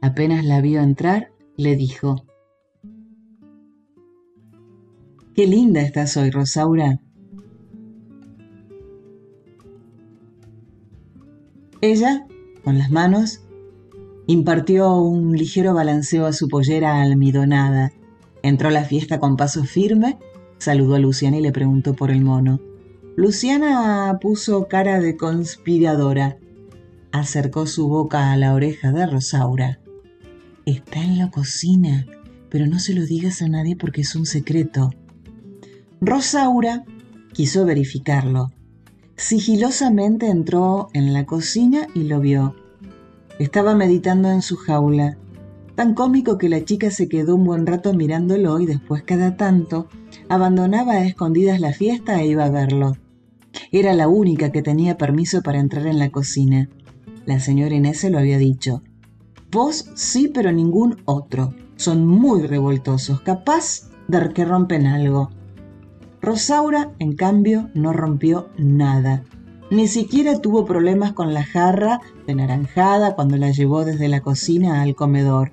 Apenas 0.01 0.43
la 0.45 0.61
vio 0.61 0.81
entrar, 0.81 1.31
le 1.55 1.75
dijo, 1.75 2.25
Qué 5.33 5.47
linda 5.47 5.81
estás 5.81 6.15
hoy, 6.17 6.29
Rosaura. 6.29 7.02
Ella, 11.83 12.25
con 12.63 12.77
las 12.77 12.91
manos, 12.91 13.41
impartió 14.25 14.95
un 14.95 15.35
ligero 15.35 15.73
balanceo 15.73 16.25
a 16.25 16.31
su 16.31 16.47
pollera 16.47 17.01
almidonada. 17.01 17.91
Entró 18.41 18.69
a 18.69 18.71
la 18.71 18.85
fiesta 18.85 19.19
con 19.19 19.35
paso 19.35 19.65
firme, 19.65 20.17
saludó 20.59 20.95
a 20.95 20.99
Luciana 20.99 21.39
y 21.39 21.41
le 21.41 21.51
preguntó 21.51 21.93
por 21.93 22.09
el 22.09 22.21
mono. 22.21 22.61
Luciana 23.17 24.17
puso 24.21 24.69
cara 24.69 25.01
de 25.01 25.17
conspiradora 25.17 26.37
acercó 27.11 27.67
su 27.67 27.89
boca 27.89 28.31
a 28.31 28.37
la 28.37 28.53
oreja 28.53 28.93
de 28.93 29.05
Rosaura. 29.05 29.81
Está 30.65 31.03
en 31.03 31.17
la 31.17 31.31
cocina, 31.31 32.07
pero 32.49 32.65
no 32.65 32.79
se 32.79 32.93
lo 32.93 33.05
digas 33.05 33.41
a 33.41 33.49
nadie 33.49 33.75
porque 33.75 34.01
es 34.01 34.15
un 34.15 34.25
secreto. 34.25 34.91
Rosaura 35.99 36.85
quiso 37.33 37.65
verificarlo. 37.65 38.51
Sigilosamente 39.15 40.27
entró 40.27 40.89
en 40.93 41.13
la 41.13 41.25
cocina 41.25 41.87
y 41.93 42.03
lo 42.03 42.19
vio. 42.19 42.55
Estaba 43.39 43.75
meditando 43.75 44.29
en 44.31 44.41
su 44.41 44.57
jaula, 44.57 45.17
tan 45.75 45.93
cómico 45.93 46.37
que 46.37 46.49
la 46.49 46.65
chica 46.65 46.91
se 46.91 47.07
quedó 47.07 47.35
un 47.35 47.45
buen 47.45 47.65
rato 47.65 47.93
mirándolo 47.93 48.59
y 48.59 48.65
después 48.65 49.03
cada 49.03 49.37
tanto 49.37 49.87
abandonaba 50.29 50.93
a 50.93 51.05
escondidas 51.05 51.59
la 51.59 51.73
fiesta 51.73 52.21
e 52.21 52.27
iba 52.27 52.45
a 52.45 52.49
verlo. 52.49 52.97
Era 53.71 53.93
la 53.93 54.07
única 54.07 54.51
que 54.51 54.61
tenía 54.61 54.97
permiso 54.97 55.41
para 55.41 55.59
entrar 55.59 55.87
en 55.87 55.99
la 55.99 56.09
cocina. 56.09 56.69
La 57.25 57.39
señora 57.39 57.75
Inés 57.75 57.99
se 57.99 58.09
lo 58.09 58.17
había 58.17 58.37
dicho. 58.37 58.81
Vos 59.51 59.91
sí, 59.95 60.31
pero 60.33 60.51
ningún 60.51 61.01
otro. 61.05 61.53
Son 61.75 62.05
muy 62.07 62.41
revoltosos, 62.47 63.21
capaz 63.21 63.89
de 64.07 64.29
que 64.33 64.45
rompen 64.45 64.87
algo. 64.87 65.29
Rosaura, 66.23 66.93
en 66.99 67.17
cambio, 67.17 67.69
no 67.73 67.91
rompió 67.91 68.47
nada. 68.57 69.25
Ni 69.69 69.89
siquiera 69.89 70.39
tuvo 70.39 70.63
problemas 70.63 71.11
con 71.11 71.33
la 71.33 71.43
jarra 71.43 71.99
de 72.25 72.33
naranjada 72.33 73.13
cuando 73.13 73.35
la 73.35 73.51
llevó 73.51 73.83
desde 73.83 74.07
la 74.07 74.21
cocina 74.21 74.81
al 74.81 74.95
comedor. 74.95 75.51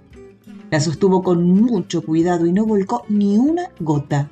La 0.71 0.79
sostuvo 0.79 1.25
con 1.25 1.51
mucho 1.51 2.03
cuidado 2.03 2.47
y 2.47 2.53
no 2.53 2.67
volcó 2.67 3.03
ni 3.09 3.37
una 3.37 3.71
gota. 3.81 4.31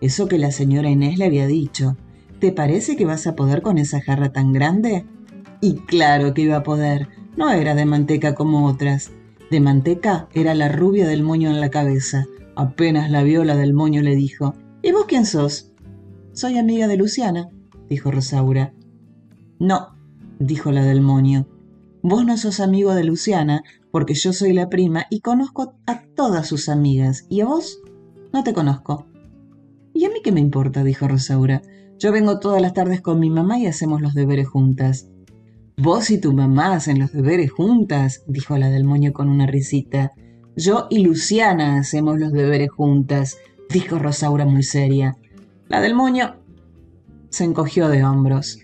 Eso 0.00 0.28
que 0.28 0.38
la 0.38 0.50
señora 0.50 0.88
Inés 0.88 1.18
le 1.18 1.26
había 1.26 1.46
dicho. 1.46 1.94
¿Te 2.40 2.52
parece 2.52 2.96
que 2.96 3.04
vas 3.04 3.26
a 3.26 3.36
poder 3.36 3.60
con 3.60 3.76
esa 3.76 4.00
jarra 4.00 4.32
tan 4.32 4.54
grande? 4.54 5.04
Y 5.60 5.74
claro 5.74 6.32
que 6.32 6.40
iba 6.40 6.56
a 6.56 6.62
poder. 6.62 7.08
No 7.36 7.50
era 7.50 7.74
de 7.74 7.84
manteca 7.84 8.34
como 8.34 8.64
otras. 8.64 9.10
De 9.50 9.60
manteca 9.60 10.26
era 10.32 10.54
la 10.54 10.70
rubia 10.70 11.06
del 11.06 11.22
moño 11.22 11.50
en 11.50 11.60
la 11.60 11.68
cabeza. 11.68 12.24
Apenas 12.54 13.10
la 13.10 13.22
vio, 13.22 13.44
la 13.44 13.56
del 13.56 13.74
moño 13.74 14.00
le 14.00 14.16
dijo, 14.16 14.54
¿Y 14.86 14.92
vos 14.92 15.06
quién 15.08 15.26
sos? 15.26 15.72
Soy 16.32 16.58
amiga 16.58 16.86
de 16.86 16.96
Luciana, 16.96 17.48
dijo 17.88 18.12
Rosaura. 18.12 18.72
No, 19.58 19.96
dijo 20.38 20.70
la 20.70 20.84
del 20.84 21.00
moño. 21.00 21.48
Vos 22.04 22.24
no 22.24 22.36
sos 22.36 22.60
amigo 22.60 22.94
de 22.94 23.02
Luciana, 23.02 23.64
porque 23.90 24.14
yo 24.14 24.32
soy 24.32 24.52
la 24.52 24.68
prima 24.68 25.06
y 25.10 25.22
conozco 25.22 25.74
a 25.86 26.02
todas 26.14 26.46
sus 26.46 26.68
amigas. 26.68 27.26
¿Y 27.28 27.40
a 27.40 27.46
vos? 27.46 27.80
No 28.32 28.44
te 28.44 28.52
conozco. 28.52 29.08
¿Y 29.92 30.04
a 30.04 30.08
mí 30.08 30.20
qué 30.22 30.30
me 30.30 30.38
importa? 30.38 30.84
dijo 30.84 31.08
Rosaura. 31.08 31.62
Yo 31.98 32.12
vengo 32.12 32.38
todas 32.38 32.62
las 32.62 32.72
tardes 32.72 33.00
con 33.00 33.18
mi 33.18 33.28
mamá 33.28 33.58
y 33.58 33.66
hacemos 33.66 34.00
los 34.00 34.14
deberes 34.14 34.46
juntas. 34.46 35.08
Vos 35.76 36.12
y 36.12 36.20
tu 36.20 36.32
mamá 36.32 36.74
hacen 36.74 37.00
los 37.00 37.10
deberes 37.10 37.50
juntas, 37.50 38.22
dijo 38.28 38.56
la 38.56 38.70
del 38.70 38.84
moño 38.84 39.12
con 39.12 39.30
una 39.30 39.48
risita. 39.48 40.12
Yo 40.54 40.86
y 40.90 41.00
Luciana 41.00 41.80
hacemos 41.80 42.20
los 42.20 42.30
deberes 42.30 42.70
juntas, 42.70 43.36
dijo 43.70 43.98
Rosaura 43.98 44.44
muy 44.44 44.62
seria. 44.62 45.16
La 45.68 45.80
del 45.80 45.94
moño 45.94 46.36
se 47.30 47.44
encogió 47.44 47.88
de 47.88 48.04
hombros. 48.04 48.58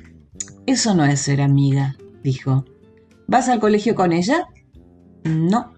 Eso 0.67 0.95
no 0.95 1.05
es 1.05 1.21
ser 1.21 1.41
amiga, 1.41 1.97
dijo. 2.23 2.65
¿Vas 3.27 3.49
al 3.49 3.61
colegio 3.61 3.95
con 3.95 4.13
ella? 4.13 4.47
No. 5.25 5.75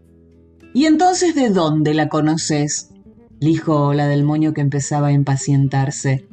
¿Y 0.73 0.87
entonces 0.87 1.35
de 1.35 1.51
dónde 1.51 1.95
la 1.95 2.09
conoces? 2.09 2.91
dijo 3.41 3.93
la 3.95 4.07
del 4.07 4.25
moño 4.25 4.55
que 4.55 4.61
empezaba 4.61 5.09
a 5.09 5.13
impacientarse. 5.13 6.27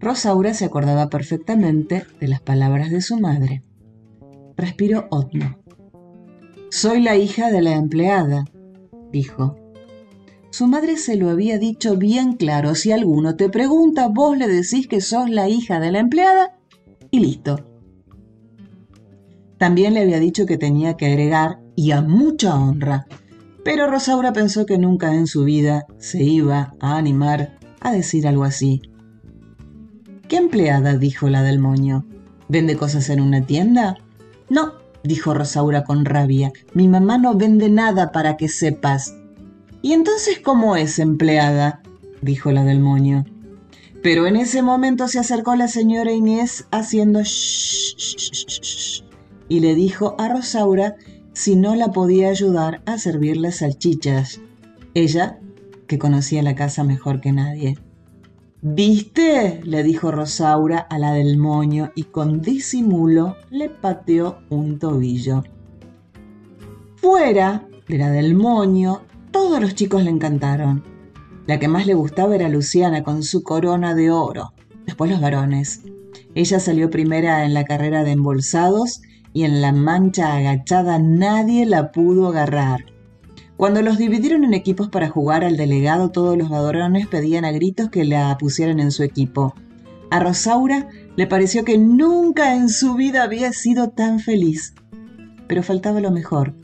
Rosaura 0.00 0.54
se 0.54 0.64
acordaba 0.64 1.08
perfectamente 1.08 2.06
de 2.20 2.28
las 2.28 2.40
palabras 2.40 2.90
de 2.90 3.00
su 3.00 3.18
madre 3.18 3.62
respiró 4.58 5.06
Otno. 5.10 5.56
Soy 6.70 7.00
la 7.00 7.16
hija 7.16 7.50
de 7.50 7.62
la 7.62 7.76
empleada, 7.76 8.44
dijo. 9.10 9.56
Su 10.50 10.66
madre 10.66 10.96
se 10.96 11.16
lo 11.16 11.30
había 11.30 11.58
dicho 11.58 11.96
bien 11.96 12.34
claro. 12.34 12.74
Si 12.74 12.90
alguno 12.90 13.36
te 13.36 13.48
pregunta, 13.48 14.08
vos 14.08 14.36
le 14.36 14.48
decís 14.48 14.88
que 14.88 15.00
sos 15.00 15.28
la 15.28 15.48
hija 15.48 15.78
de 15.78 15.92
la 15.92 15.98
empleada 15.98 16.56
y 17.10 17.20
listo. 17.20 17.64
También 19.58 19.94
le 19.94 20.00
había 20.00 20.20
dicho 20.20 20.46
que 20.46 20.56
tenía 20.56 20.96
que 20.96 21.06
agregar 21.06 21.60
y 21.76 21.90
a 21.90 22.00
mucha 22.00 22.54
honra. 22.54 23.06
Pero 23.64 23.90
Rosaura 23.90 24.32
pensó 24.32 24.64
que 24.66 24.78
nunca 24.78 25.14
en 25.14 25.26
su 25.26 25.44
vida 25.44 25.86
se 25.98 26.22
iba 26.22 26.74
a 26.80 26.96
animar 26.96 27.58
a 27.80 27.92
decir 27.92 28.26
algo 28.26 28.44
así. 28.44 28.80
¿Qué 30.28 30.36
empleada? 30.36 30.96
dijo 30.96 31.28
la 31.28 31.42
del 31.42 31.58
moño. 31.58 32.06
¿Vende 32.48 32.76
cosas 32.76 33.10
en 33.10 33.20
una 33.20 33.44
tienda? 33.44 33.96
No, 34.48 34.74
dijo 35.02 35.34
Rosaura 35.34 35.84
con 35.84 36.04
rabia, 36.04 36.52
mi 36.72 36.88
mamá 36.88 37.18
no 37.18 37.34
vende 37.34 37.68
nada 37.68 38.12
para 38.12 38.36
que 38.36 38.48
sepas. 38.48 39.14
¿Y 39.88 39.94
entonces 39.94 40.38
cómo 40.38 40.76
es 40.76 40.98
empleada? 40.98 41.80
dijo 42.20 42.52
la 42.52 42.62
del 42.62 42.78
moño. 42.78 43.24
Pero 44.02 44.26
en 44.26 44.36
ese 44.36 44.60
momento 44.60 45.08
se 45.08 45.18
acercó 45.18 45.56
la 45.56 45.66
señora 45.66 46.12
Inés 46.12 46.66
haciendo 46.70 47.22
shh, 47.22 49.02
y 49.48 49.60
le 49.60 49.74
dijo 49.74 50.14
a 50.18 50.28
Rosaura 50.28 50.96
si 51.32 51.56
no 51.56 51.74
la 51.74 51.88
podía 51.88 52.28
ayudar 52.28 52.82
a 52.84 52.98
servir 52.98 53.38
las 53.38 53.60
salchichas. 53.60 54.42
Ella, 54.92 55.38
que 55.86 55.98
conocía 55.98 56.42
la 56.42 56.54
casa 56.54 56.84
mejor 56.84 57.22
que 57.22 57.32
nadie. 57.32 57.78
¿Viste? 58.60 59.62
le 59.64 59.82
dijo 59.84 60.10
Rosaura 60.10 60.80
a 60.80 60.98
la 60.98 61.14
del 61.14 61.38
moño 61.38 61.92
y 61.94 62.02
con 62.02 62.42
disimulo 62.42 63.38
le 63.48 63.70
pateó 63.70 64.40
un 64.50 64.78
tobillo. 64.78 65.44
Fuera 66.96 67.66
de 67.88 67.96
la 67.96 68.10
del 68.10 68.34
moño, 68.34 69.00
todos 69.38 69.60
los 69.60 69.76
chicos 69.76 70.02
le 70.02 70.10
encantaron. 70.10 70.82
La 71.46 71.60
que 71.60 71.68
más 71.68 71.86
le 71.86 71.94
gustaba 71.94 72.34
era 72.34 72.48
Luciana 72.48 73.04
con 73.04 73.22
su 73.22 73.44
corona 73.44 73.94
de 73.94 74.10
oro. 74.10 74.52
Después 74.84 75.12
los 75.12 75.20
varones. 75.20 75.82
Ella 76.34 76.58
salió 76.58 76.90
primera 76.90 77.44
en 77.44 77.54
la 77.54 77.64
carrera 77.64 78.02
de 78.02 78.10
embolsados 78.10 79.00
y 79.32 79.44
en 79.44 79.60
la 79.60 79.70
mancha 79.70 80.34
agachada 80.34 80.98
nadie 80.98 81.66
la 81.66 81.92
pudo 81.92 82.26
agarrar. 82.26 82.86
Cuando 83.56 83.80
los 83.80 83.96
dividieron 83.96 84.42
en 84.42 84.54
equipos 84.54 84.88
para 84.88 85.08
jugar 85.08 85.44
al 85.44 85.56
delegado, 85.56 86.10
todos 86.10 86.36
los 86.36 86.48
varones 86.48 87.06
pedían 87.06 87.44
a 87.44 87.52
gritos 87.52 87.90
que 87.90 88.04
la 88.04 88.36
pusieran 88.40 88.80
en 88.80 88.90
su 88.90 89.04
equipo. 89.04 89.54
A 90.10 90.18
Rosaura 90.18 90.88
le 91.14 91.28
pareció 91.28 91.64
que 91.64 91.78
nunca 91.78 92.56
en 92.56 92.68
su 92.68 92.96
vida 92.96 93.22
había 93.22 93.52
sido 93.52 93.90
tan 93.90 94.18
feliz. 94.18 94.74
Pero 95.46 95.62
faltaba 95.62 96.00
lo 96.00 96.10
mejor. 96.10 96.56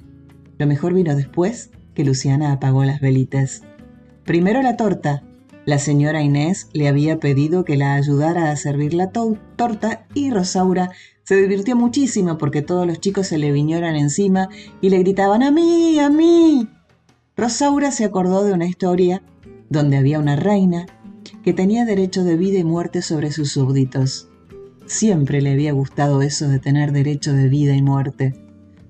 Lo 0.59 0.67
mejor 0.67 0.93
vino 0.93 1.15
después 1.15 1.71
que 1.95 2.05
Luciana 2.05 2.53
apagó 2.53 2.85
las 2.85 3.01
velitas. 3.01 3.63
Primero 4.25 4.63
la 4.63 4.77
torta. 4.77 5.23
La 5.67 5.79
señora 5.79 6.23
Inés 6.23 6.69
le 6.75 6.89
había 6.89 7.19
pedido 7.19 7.65
que 7.65 7.79
la 7.79 7.95
ayudara 7.95 8.51
a 8.51 8.57
servir 8.57 8.93
la 8.93 9.11
torta 9.11 10.07
y 10.13 10.31
Rosaura 10.31 10.91
se 11.23 11.37
divirtió 11.37 11.75
muchísimo 11.75 12.37
porque 12.37 12.61
todos 12.61 12.87
los 12.87 13.01
chicos 13.01 13.29
se 13.29 13.39
le 13.39 13.51
vinieron 13.51 13.97
encima 13.97 14.51
y 14.83 14.91
le 14.91 14.99
gritaban 14.99 15.43
a 15.43 15.51
mí, 15.51 15.99
a 15.99 16.11
mí. 16.11 16.69
Rosaura 17.35 17.91
se 17.91 18.05
acordó 18.05 18.45
de 18.45 18.53
una 18.53 18.67
historia 18.67 19.23
donde 19.71 19.97
había 19.97 20.19
una 20.19 20.37
reina 20.37 20.87
que 21.43 21.55
tenía 21.55 21.87
derecho 21.87 22.25
de 22.25 22.37
vida 22.37 22.59
y 22.59 22.65
muerte 22.65 23.01
sobre 23.01 23.33
sus 23.33 23.53
súbditos. 23.53 24.29
Siempre 24.87 25.41
le 25.41 25.53
había 25.53 25.73
gustado 25.73 26.21
eso 26.21 26.47
de 26.49 26.59
tener 26.59 26.93
derecho 26.93 27.33
de 27.33 27.49
vida 27.49 27.75
y 27.75 27.83
muerte. 27.83 28.35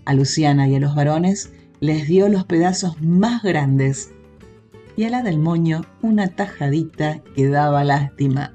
A 0.04 0.12
Luciana 0.14 0.68
y 0.68 0.74
a 0.74 0.80
los 0.80 0.94
varones 0.94 1.52
les 1.84 2.08
dio 2.08 2.30
los 2.30 2.44
pedazos 2.44 3.00
más 3.02 3.42
grandes 3.42 4.10
y 4.96 5.04
a 5.04 5.10
la 5.10 5.22
del 5.22 5.38
moño 5.38 5.82
una 6.00 6.28
tajadita 6.28 7.20
que 7.36 7.46
daba 7.48 7.84
lástima. 7.84 8.54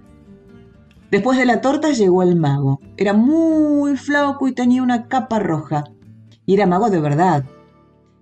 Después 1.12 1.38
de 1.38 1.46
la 1.46 1.62
torta 1.62 1.92
llegó 1.92 2.24
el 2.24 2.36
mago. 2.36 2.80
Era 2.98 3.13
muy 3.13 3.98
flaco 3.98 4.48
y 4.48 4.54
tenía 4.54 4.82
una 4.82 5.08
capa 5.08 5.38
roja. 5.38 5.84
Y 6.48 6.56
era 6.56 6.65
mago 6.65 6.89
de 6.89 7.00
verdad, 7.00 7.46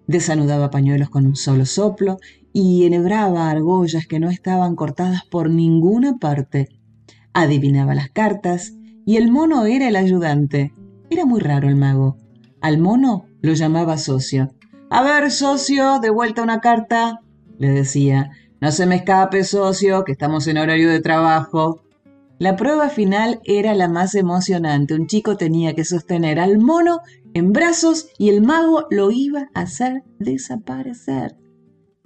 Desanudaba 0.08 0.72
pañuelos 0.72 1.10
con 1.10 1.26
un 1.26 1.36
solo 1.36 1.65
soplo 1.65 2.17
y 2.52 2.86
enhebraba 2.86 3.50
argollas 3.50 4.08
que 4.08 4.20
no 4.20 4.30
estaban 4.30 4.76
cortadas 4.76 5.24
por 5.26 5.50
ninguna 5.50 6.17
parte. 6.17 6.67
Adivinaba 7.34 7.96
las 7.96 8.10
cartas 8.10 8.74
y 9.06 9.17
el 9.17 9.32
mono 9.32 9.65
era 9.65 9.88
el 9.88 9.96
ayudante. 9.96 10.74
Era 11.10 11.26
muy 11.26 11.39
raro 11.39 11.70
el 11.70 11.76
mago. 11.78 12.17
Al 12.60 12.78
mono 12.78 13.26
lo 13.41 13.54
llamaba 13.54 13.98
socio. 13.98 14.57
A 14.89 15.04
ver, 15.04 15.32
socio, 15.32 16.00
de 16.00 16.10
vuelta 16.10 16.43
una 16.43 16.62
carta, 16.62 17.21
le 17.58 17.69
decía. 17.69 18.32
No 18.60 18.71
se 18.71 18.86
me 18.86 18.95
escape, 18.95 19.43
socio, 19.43 20.04
que 20.04 20.13
estamos 20.13 20.47
en 20.47 20.58
horario 20.58 20.89
de 20.89 21.02
trabajo. 21.02 21.82
La 22.39 22.56
prueba 22.56 22.89
final 22.89 23.39
era 23.43 23.76
la 23.76 23.88
más 23.88 24.15
emocionante. 24.15 24.93
Un 24.93 25.08
chico 25.08 25.38
tenía 25.38 25.76
que 25.76 25.84
sostener 25.84 26.39
al 26.39 26.58
mono 26.58 27.02
en 27.34 27.52
brazos 27.52 28.10
y 28.17 28.30
el 28.30 28.41
mago 28.41 28.86
lo 28.89 29.12
iba 29.12 29.50
a 29.54 29.62
hacer 29.62 30.04
desaparecer. 30.19 31.36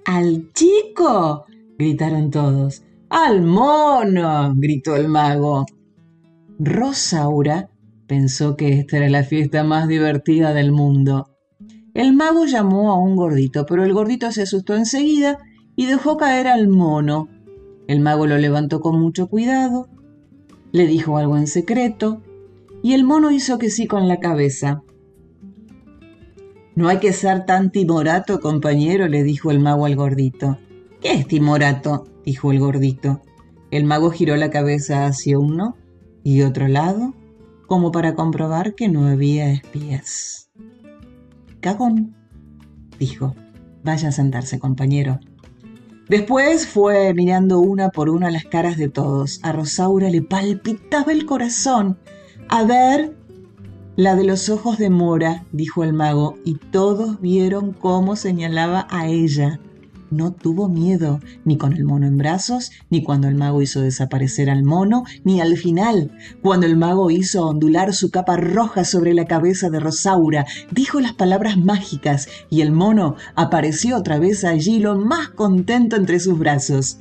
¡Al 0.05 0.51
chico! 0.53 1.45
gritaron 1.77 2.31
todos. 2.31 2.83
¡Al 3.09 3.41
mono! 3.43 4.53
gritó 4.57 4.95
el 4.95 5.07
mago. 5.07 5.65
Rosaura 6.59 7.69
pensó 8.07 8.57
que 8.57 8.79
esta 8.79 8.97
era 8.97 9.09
la 9.09 9.23
fiesta 9.23 9.63
más 9.63 9.87
divertida 9.87 10.53
del 10.53 10.71
mundo. 10.71 11.30
El 11.93 12.13
mago 12.13 12.45
llamó 12.45 12.91
a 12.91 12.99
un 12.99 13.15
gordito, 13.15 13.65
pero 13.65 13.83
el 13.83 13.93
gordito 13.93 14.31
se 14.31 14.43
asustó 14.43 14.75
enseguida 14.75 15.39
y 15.75 15.87
dejó 15.87 16.17
caer 16.17 16.47
al 16.47 16.67
mono. 16.67 17.27
El 17.87 17.99
mago 17.99 18.27
lo 18.27 18.37
levantó 18.37 18.79
con 18.79 18.99
mucho 18.99 19.27
cuidado, 19.27 19.89
le 20.71 20.87
dijo 20.87 21.17
algo 21.17 21.37
en 21.37 21.47
secreto 21.47 22.21
y 22.81 22.93
el 22.93 23.03
mono 23.03 23.31
hizo 23.31 23.57
que 23.57 23.69
sí 23.69 23.87
con 23.87 24.07
la 24.07 24.19
cabeza. 24.19 24.83
No 26.75 26.87
hay 26.87 26.99
que 26.99 27.11
ser 27.11 27.45
tan 27.45 27.71
timorato, 27.71 28.39
compañero, 28.39 29.07
le 29.07 29.23
dijo 29.23 29.51
el 29.51 29.59
mago 29.59 29.85
al 29.85 29.95
gordito. 29.97 30.57
¿Qué 31.01 31.13
es 31.13 31.27
timorato? 31.27 32.05
dijo 32.25 32.51
el 32.51 32.59
gordito. 32.59 33.21
El 33.71 33.83
mago 33.83 34.11
giró 34.11 34.37
la 34.37 34.49
cabeza 34.49 35.05
hacia 35.05 35.37
uno 35.37 35.75
y 36.23 36.43
otro 36.43 36.67
lado, 36.67 37.13
como 37.67 37.91
para 37.91 38.15
comprobar 38.15 38.75
que 38.75 38.87
no 38.87 39.07
había 39.07 39.51
espías. 39.51 40.50
Cagón, 41.61 42.15
dijo. 42.99 43.35
Vaya 43.83 44.09
a 44.09 44.11
sentarse, 44.11 44.59
compañero. 44.59 45.19
Después 46.09 46.67
fue 46.67 47.13
mirando 47.13 47.59
una 47.59 47.89
por 47.89 48.09
una 48.09 48.29
las 48.29 48.45
caras 48.45 48.77
de 48.77 48.89
todos. 48.89 49.39
A 49.43 49.51
Rosaura 49.53 50.09
le 50.09 50.21
palpitaba 50.21 51.11
el 51.11 51.25
corazón. 51.25 51.97
A 52.49 52.63
ver, 52.63 53.15
la 53.95 54.15
de 54.15 54.23
los 54.23 54.49
ojos 54.49 54.77
de 54.77 54.89
Mora, 54.89 55.45
dijo 55.51 55.83
el 55.83 55.93
mago, 55.93 56.35
y 56.43 56.55
todos 56.55 57.21
vieron 57.21 57.71
cómo 57.71 58.15
señalaba 58.15 58.87
a 58.89 59.07
ella. 59.07 59.59
No 60.11 60.33
tuvo 60.33 60.67
miedo, 60.67 61.21
ni 61.45 61.57
con 61.57 61.71
el 61.71 61.85
mono 61.85 62.05
en 62.05 62.17
brazos, 62.17 62.71
ni 62.89 63.01
cuando 63.01 63.29
el 63.29 63.35
mago 63.35 63.61
hizo 63.61 63.79
desaparecer 63.79 64.49
al 64.49 64.61
mono, 64.61 65.05
ni 65.23 65.39
al 65.39 65.55
final, 65.55 66.11
cuando 66.41 66.65
el 66.65 66.75
mago 66.75 67.09
hizo 67.11 67.47
ondular 67.47 67.93
su 67.93 68.11
capa 68.11 68.35
roja 68.35 68.83
sobre 68.83 69.13
la 69.13 69.23
cabeza 69.23 69.69
de 69.69 69.79
Rosaura, 69.79 70.45
dijo 70.69 70.99
las 70.99 71.13
palabras 71.13 71.57
mágicas 71.57 72.27
y 72.49 72.59
el 72.59 72.73
mono 72.73 73.15
apareció 73.35 73.95
otra 73.95 74.19
vez 74.19 74.43
allí 74.43 74.79
lo 74.79 74.97
más 74.97 75.29
contento 75.29 75.95
entre 75.95 76.19
sus 76.19 76.37
brazos. 76.37 76.99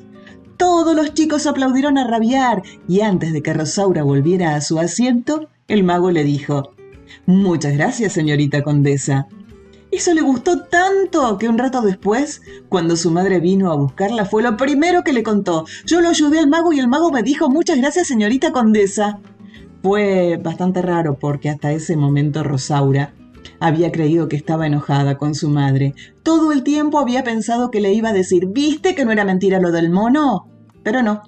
Todos 0.57 0.94
los 0.94 1.12
chicos 1.12 1.49
aplaudieron 1.49 1.99
a 1.99 2.07
rabiar 2.07 2.62
y 2.87 3.01
antes 3.01 3.33
de 3.33 3.42
que 3.42 3.55
Rosaura 3.55 4.05
volviera 4.05 4.55
a 4.55 4.61
su 4.61 4.79
asiento, 4.79 5.49
el 5.66 5.83
mago 5.83 6.12
le 6.12 6.23
dijo, 6.23 6.75
Muchas 7.27 7.75
gracias, 7.75 8.12
señorita 8.12 8.62
condesa. 8.62 9.27
Eso 9.90 10.14
le 10.14 10.20
gustó 10.20 10.62
tanto 10.62 11.37
que 11.37 11.48
un 11.48 11.59
rato 11.59 11.83
después, 11.83 12.42
cuando 12.68 12.96
su 12.96 13.11
madre 13.11 13.40
vino 13.40 13.72
a 13.72 13.76
buscarla, 13.76 14.24
fue 14.24 14.42
lo 14.42 14.57
primero 14.57 15.03
que 15.03 15.12
le 15.12 15.24
contó. 15.24 15.64
Yo 15.85 16.00
lo 16.00 16.09
ayudé 16.09 16.38
al 16.38 16.48
mago 16.48 16.72
y 16.72 16.79
el 16.79 16.87
mago 16.87 17.11
me 17.11 17.24
dijo 17.24 17.50
muchas 17.50 17.79
gracias 17.79 18.07
señorita 18.07 18.53
condesa. 18.53 19.18
Fue 19.83 20.38
bastante 20.42 20.81
raro 20.81 21.18
porque 21.18 21.50
hasta 21.50 21.72
ese 21.72 21.96
momento 21.96 22.44
Rosaura 22.44 23.14
había 23.59 23.90
creído 23.90 24.29
que 24.29 24.37
estaba 24.37 24.66
enojada 24.66 25.18
con 25.18 25.35
su 25.35 25.48
madre. 25.48 25.94
Todo 26.22 26.53
el 26.53 26.62
tiempo 26.62 26.98
había 26.98 27.24
pensado 27.24 27.70
que 27.70 27.81
le 27.81 27.92
iba 27.92 28.11
a 28.11 28.14
decir, 28.14 28.46
¿viste 28.46 28.94
que 28.94 29.05
no 29.05 29.11
era 29.11 29.24
mentira 29.24 29.59
lo 29.59 29.72
del 29.72 29.90
mono? 29.90 30.46
Pero 30.85 31.03
no, 31.03 31.22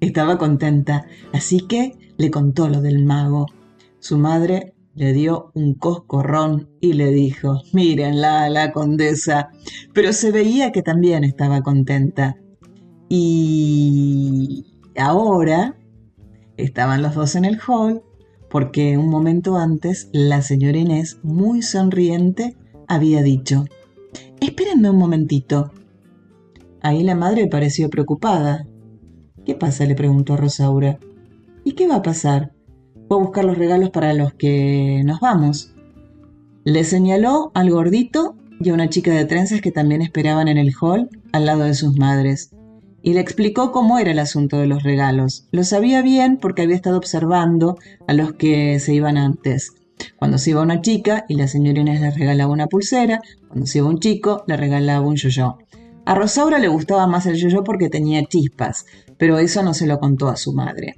estaba 0.00 0.38
contenta, 0.38 1.06
así 1.32 1.60
que 1.60 2.14
le 2.16 2.30
contó 2.30 2.68
lo 2.68 2.80
del 2.80 3.04
mago. 3.04 3.46
Su 3.98 4.16
madre 4.18 4.74
le 4.96 5.12
dio 5.12 5.52
un 5.54 5.74
coscorrón 5.74 6.70
y 6.80 6.94
le 6.94 7.10
dijo, 7.10 7.60
mírenla, 7.72 8.48
la 8.48 8.72
condesa, 8.72 9.50
pero 9.92 10.12
se 10.12 10.32
veía 10.32 10.72
que 10.72 10.82
también 10.82 11.22
estaba 11.22 11.60
contenta. 11.60 12.36
Y 13.08 14.64
ahora 14.96 15.76
estaban 16.56 17.02
los 17.02 17.14
dos 17.14 17.36
en 17.36 17.44
el 17.44 17.60
hall 17.60 18.02
porque 18.50 18.96
un 18.96 19.08
momento 19.08 19.58
antes 19.58 20.08
la 20.12 20.40
señora 20.40 20.78
Inés, 20.78 21.18
muy 21.22 21.60
sonriente, 21.60 22.56
había 22.88 23.22
dicho, 23.22 23.66
espérenme 24.40 24.88
un 24.88 24.96
momentito. 24.96 25.72
Ahí 26.80 27.02
la 27.02 27.16
madre 27.16 27.48
pareció 27.48 27.90
preocupada. 27.90 28.66
¿Qué 29.44 29.54
pasa? 29.54 29.84
le 29.84 29.94
preguntó 29.94 30.34
a 30.34 30.36
Rosaura. 30.38 30.98
¿Y 31.64 31.72
qué 31.72 31.86
va 31.86 31.96
a 31.96 32.02
pasar? 32.02 32.55
Voy 33.08 33.20
a 33.20 33.24
buscar 33.24 33.44
los 33.44 33.56
regalos 33.56 33.90
para 33.90 34.12
los 34.14 34.34
que 34.34 35.02
nos 35.04 35.20
vamos. 35.20 35.72
Le 36.64 36.82
señaló 36.82 37.52
al 37.54 37.70
gordito 37.70 38.34
y 38.58 38.70
a 38.70 38.74
una 38.74 38.88
chica 38.88 39.12
de 39.12 39.24
trenzas 39.24 39.60
que 39.60 39.70
también 39.70 40.02
esperaban 40.02 40.48
en 40.48 40.58
el 40.58 40.72
hall 40.80 41.08
al 41.32 41.46
lado 41.46 41.62
de 41.62 41.74
sus 41.74 41.96
madres. 41.96 42.50
Y 43.02 43.14
le 43.14 43.20
explicó 43.20 43.70
cómo 43.70 43.98
era 43.98 44.10
el 44.10 44.18
asunto 44.18 44.58
de 44.58 44.66
los 44.66 44.82
regalos. 44.82 45.46
Lo 45.52 45.62
sabía 45.62 46.02
bien 46.02 46.38
porque 46.38 46.62
había 46.62 46.74
estado 46.74 46.96
observando 46.98 47.78
a 48.08 48.12
los 48.12 48.32
que 48.32 48.80
se 48.80 48.94
iban 48.94 49.16
antes. 49.18 49.70
Cuando 50.16 50.38
se 50.38 50.50
iba 50.50 50.62
una 50.62 50.80
chica 50.80 51.24
y 51.28 51.36
la 51.36 51.46
señora 51.46 51.80
Inés 51.80 52.00
le 52.00 52.10
regalaba 52.10 52.52
una 52.52 52.66
pulsera, 52.66 53.20
cuando 53.46 53.66
se 53.66 53.78
iba 53.78 53.88
un 53.88 54.00
chico 54.00 54.42
le 54.48 54.56
regalaba 54.56 55.06
un 55.06 55.14
yo-yo. 55.14 55.58
A 56.04 56.14
Rosaura 56.16 56.58
le 56.58 56.66
gustaba 56.66 57.06
más 57.06 57.26
el 57.26 57.36
yo-yo 57.36 57.62
porque 57.62 57.88
tenía 57.88 58.24
chispas, 58.24 58.84
pero 59.16 59.38
eso 59.38 59.62
no 59.62 59.74
se 59.74 59.86
lo 59.86 60.00
contó 60.00 60.26
a 60.26 60.36
su 60.36 60.52
madre. 60.52 60.96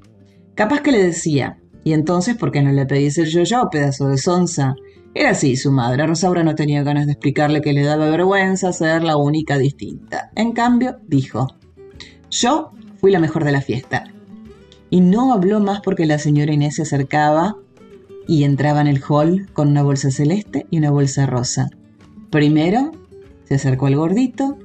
Capaz 0.55 0.81
que 0.81 0.93
le 0.93 1.05
decía, 1.05 1.59
y 1.89 1.95
entonces, 1.95 2.37
¿por 2.37 2.53
qué 2.53 2.61
no 2.61 2.71
le 2.71 2.85
pedís 2.85 3.17
el 3.17 3.31
yo-yo, 3.31 3.71
pedazo 3.71 4.09
de 4.09 4.19
sonza? 4.19 4.75
Era 5.15 5.31
así 5.31 5.57
su 5.57 5.73
madre. 5.73 6.07
Rosaura 6.07 6.45
no 6.45 6.55
tenía 6.55 6.83
ganas 6.83 7.07
de 7.07 7.13
explicarle 7.13 7.63
que 7.63 7.73
le 7.73 7.83
daba 7.83 8.11
vergüenza 8.11 8.75
ser 8.75 9.03
la 9.03 9.17
única 9.17 9.57
distinta. 9.57 10.31
En 10.37 10.53
cambio, 10.53 10.99
dijo, 11.07 11.49
yo 12.31 12.73
fui 13.01 13.11
la 13.11 13.21
mejor 13.21 13.43
de 13.45 13.53
la 13.53 13.63
fiesta. 13.63 14.05
Y 14.91 15.01
no 15.01 15.33
habló 15.33 15.61
más 15.61 15.81
porque 15.81 16.05
la 16.05 16.19
señora 16.19 16.53
Inés 16.53 16.75
se 16.75 16.83
acercaba 16.83 17.57
y 18.27 18.45
entraba 18.45 18.83
en 18.83 18.89
el 18.89 19.03
hall 19.09 19.49
con 19.55 19.69
una 19.69 19.83
bolsa 19.83 20.11
celeste 20.11 20.67
y 20.69 20.77
una 20.77 20.91
bolsa 20.91 21.25
rosa. 21.25 21.71
Primero 22.29 22.93
se 23.45 23.55
acercó 23.55 23.87
al 23.87 23.97
gordito, 23.97 24.59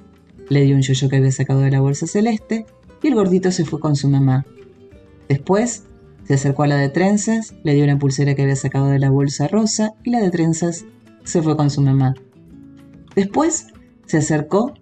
le 0.50 0.64
dio 0.66 0.76
un 0.76 0.82
yo-yo 0.82 1.08
que 1.08 1.16
había 1.16 1.32
sacado 1.32 1.62
de 1.62 1.72
la 1.72 1.80
bolsa 1.80 2.06
celeste 2.06 2.66
y 3.02 3.08
el 3.08 3.16
gordito 3.16 3.50
se 3.50 3.64
fue 3.64 3.80
con 3.80 3.96
su 3.96 4.10
mamá. 4.10 4.46
Después 5.30 5.86
se 6.26 6.36
acercó 6.36 6.64
a 6.64 6.68
la 6.68 6.78
de 6.78 6.90
trenzas, 6.90 7.54
le 7.64 7.74
dio 7.74 7.84
una 7.84 8.00
pulsera 8.00 8.36
que 8.36 8.44
había 8.44 8.56
sacado 8.56 8.88
de 8.88 9.00
la 9.00 9.10
bolsa 9.10 9.48
rosa 9.48 9.94
y 10.04 10.12
la 10.12 10.20
de 10.20 10.32
trenzas 10.32 10.86
se 11.24 11.42
fue 11.42 11.58
con 11.58 11.70
su 11.70 11.82
mamá. 11.82 12.14
Después 13.16 13.68
se 14.06 14.18
acercó 14.18 14.74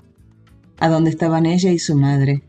a 0.79 0.89
donde 0.89 1.09
estaban 1.09 1.45
ella 1.45 1.71
y 1.71 1.79
su 1.79 1.95
madre. 1.95 2.43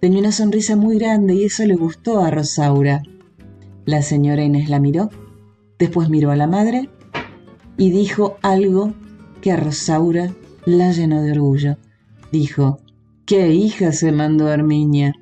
Tenía 0.00 0.20
una 0.20 0.32
sonrisa 0.32 0.76
muy 0.76 0.98
grande 0.98 1.34
y 1.34 1.44
eso 1.44 1.64
le 1.66 1.74
gustó 1.74 2.20
a 2.20 2.30
Rosaura. 2.30 3.02
La 3.84 4.02
señora 4.02 4.44
Inés 4.44 4.68
la 4.68 4.80
miró, 4.80 5.10
después 5.78 6.08
miró 6.08 6.30
a 6.30 6.36
la 6.36 6.46
madre 6.46 6.88
y 7.76 7.90
dijo 7.90 8.36
algo 8.42 8.94
que 9.40 9.52
a 9.52 9.56
Rosaura 9.56 10.32
la 10.64 10.92
llenó 10.92 11.22
de 11.22 11.32
orgullo. 11.32 11.76
Dijo, 12.32 12.78
¡qué 13.24 13.52
hija 13.52 13.92
se 13.92 14.12
mandó 14.12 14.48
Herminia! 14.48 15.14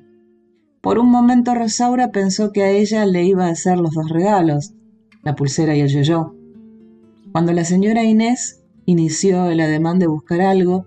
Por 0.81 0.97
un 0.97 1.09
momento 1.09 1.55
Rosaura 1.55 2.11
pensó 2.11 2.51
que 2.51 2.63
a 2.63 2.69
ella 2.69 3.05
le 3.05 3.25
iba 3.25 3.47
a 3.47 3.51
hacer 3.51 3.77
los 3.77 3.91
dos 3.91 4.09
regalos, 4.09 4.73
la 5.23 5.35
pulsera 5.35 5.75
y 5.75 5.81
el 5.81 5.89
yo-yo. 5.89 6.33
Cuando 7.33 7.51
la 7.51 7.65
señora 7.65 8.03
Inés 8.03 8.63
inició 8.85 9.49
el 9.49 9.59
ademán 9.59 9.99
de 9.99 10.07
buscar 10.07 10.41
algo, 10.41 10.85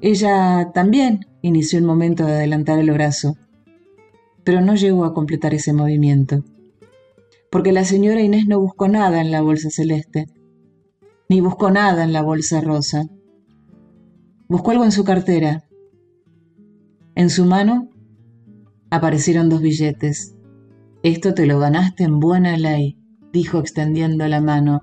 ella 0.00 0.70
también 0.72 1.26
inició 1.42 1.78
el 1.78 1.84
momento 1.84 2.24
de 2.24 2.34
adelantar 2.34 2.78
el 2.78 2.92
brazo, 2.92 3.36
pero 4.44 4.60
no 4.60 4.76
llegó 4.76 5.04
a 5.04 5.12
completar 5.12 5.54
ese 5.54 5.72
movimiento, 5.72 6.44
porque 7.50 7.72
la 7.72 7.84
señora 7.84 8.20
Inés 8.20 8.46
no 8.46 8.60
buscó 8.60 8.86
nada 8.86 9.20
en 9.20 9.32
la 9.32 9.42
bolsa 9.42 9.70
celeste, 9.70 10.26
ni 11.28 11.40
buscó 11.40 11.70
nada 11.70 12.04
en 12.04 12.12
la 12.12 12.22
bolsa 12.22 12.60
rosa. 12.60 13.06
Buscó 14.48 14.70
algo 14.70 14.84
en 14.84 14.92
su 14.92 15.02
cartera. 15.02 15.64
En 17.16 17.30
su 17.30 17.44
mano 17.44 17.88
Aparecieron 18.90 19.48
dos 19.48 19.62
billetes. 19.62 20.36
Esto 21.02 21.34
te 21.34 21.46
lo 21.46 21.58
ganaste 21.58 22.04
en 22.04 22.20
buena 22.20 22.56
ley, 22.56 22.96
dijo 23.32 23.58
extendiendo 23.58 24.26
la 24.28 24.40
mano. 24.40 24.82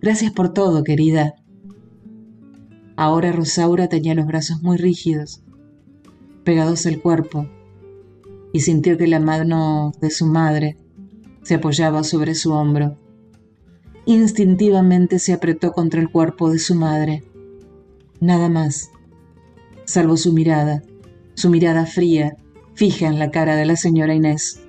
Gracias 0.00 0.32
por 0.32 0.52
todo, 0.52 0.82
querida. 0.82 1.34
Ahora 2.96 3.30
Rosaura 3.30 3.88
tenía 3.88 4.16
los 4.16 4.26
brazos 4.26 4.60
muy 4.62 4.76
rígidos, 4.76 5.44
pegados 6.42 6.84
al 6.86 7.00
cuerpo, 7.00 7.48
y 8.52 8.60
sintió 8.60 8.98
que 8.98 9.06
la 9.06 9.20
mano 9.20 9.92
de 10.00 10.10
su 10.10 10.26
madre 10.26 10.76
se 11.42 11.54
apoyaba 11.54 12.02
sobre 12.02 12.34
su 12.34 12.52
hombro. 12.52 12.98
Instintivamente 14.04 15.20
se 15.20 15.32
apretó 15.32 15.72
contra 15.72 16.00
el 16.00 16.10
cuerpo 16.10 16.50
de 16.50 16.58
su 16.58 16.74
madre. 16.74 17.22
Nada 18.20 18.48
más, 18.48 18.90
salvo 19.84 20.16
su 20.16 20.32
mirada, 20.32 20.82
su 21.34 21.50
mirada 21.50 21.86
fría 21.86 22.36
fija 22.78 23.08
en 23.08 23.18
la 23.18 23.32
cara 23.32 23.56
de 23.56 23.66
la 23.66 23.74
señora 23.74 24.14
Inés. 24.14 24.62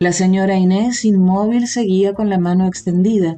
La 0.00 0.10
señora 0.10 0.56
Inés 0.56 1.04
inmóvil 1.04 1.68
seguía 1.68 2.14
con 2.14 2.28
la 2.28 2.36
mano 2.36 2.66
extendida, 2.66 3.36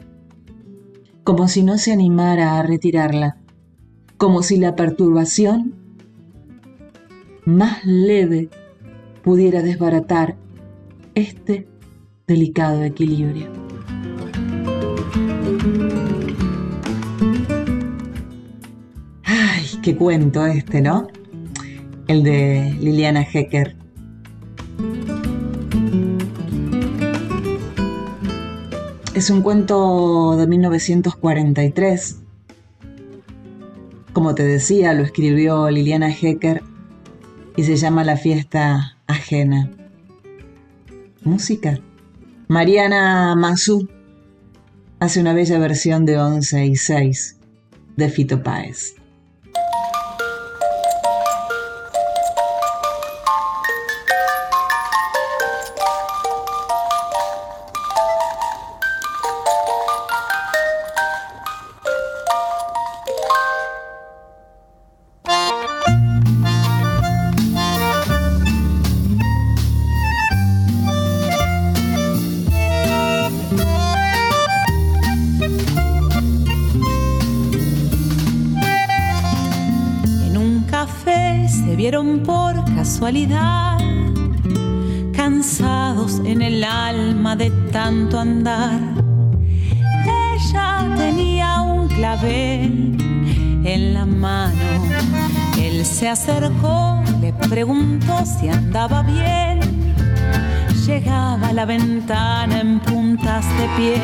como 1.22 1.48
si 1.48 1.62
no 1.62 1.76
se 1.76 1.92
animara 1.92 2.58
a 2.58 2.62
retirarla, 2.62 3.36
como 4.16 4.42
si 4.42 4.56
la 4.56 4.74
perturbación 4.74 5.74
más 7.44 7.84
leve 7.84 8.48
pudiera 9.22 9.60
desbaratar 9.60 10.38
este 11.14 11.68
delicado 12.26 12.82
equilibrio. 12.84 13.48
Ay, 19.24 19.66
qué 19.82 19.94
cuento 19.94 20.46
este, 20.46 20.80
¿no? 20.80 21.06
El 22.08 22.22
de 22.22 22.74
Liliana 22.80 23.22
Hecker. 23.22 23.76
Es 29.14 29.30
un 29.30 29.42
cuento 29.42 30.36
de 30.36 30.46
1943. 30.46 32.16
Como 34.12 34.34
te 34.34 34.42
decía, 34.44 34.94
lo 34.94 35.02
escribió 35.02 35.70
Liliana 35.70 36.10
Hecker 36.10 36.62
y 37.56 37.64
se 37.64 37.76
llama 37.76 38.04
La 38.04 38.16
fiesta 38.16 38.96
ajena. 39.06 39.70
Música. 41.22 41.78
Mariana 42.48 43.36
Mazú 43.36 43.86
hace 44.98 45.20
una 45.20 45.34
bella 45.34 45.58
versión 45.58 46.06
de 46.06 46.18
11 46.18 46.66
y 46.66 46.76
6 46.76 47.36
de 47.96 48.08
Fito 48.08 48.42
Páez. 48.42 48.94
Acercó, 96.08 97.02
le 97.20 97.32
preguntó 97.32 98.24
si 98.24 98.48
andaba 98.48 99.02
bien. 99.02 99.60
Llegaba 100.86 101.48
a 101.48 101.52
la 101.52 101.66
ventana 101.66 102.60
en 102.60 102.80
puntas 102.80 103.44
de 103.58 103.68
pie 103.76 104.02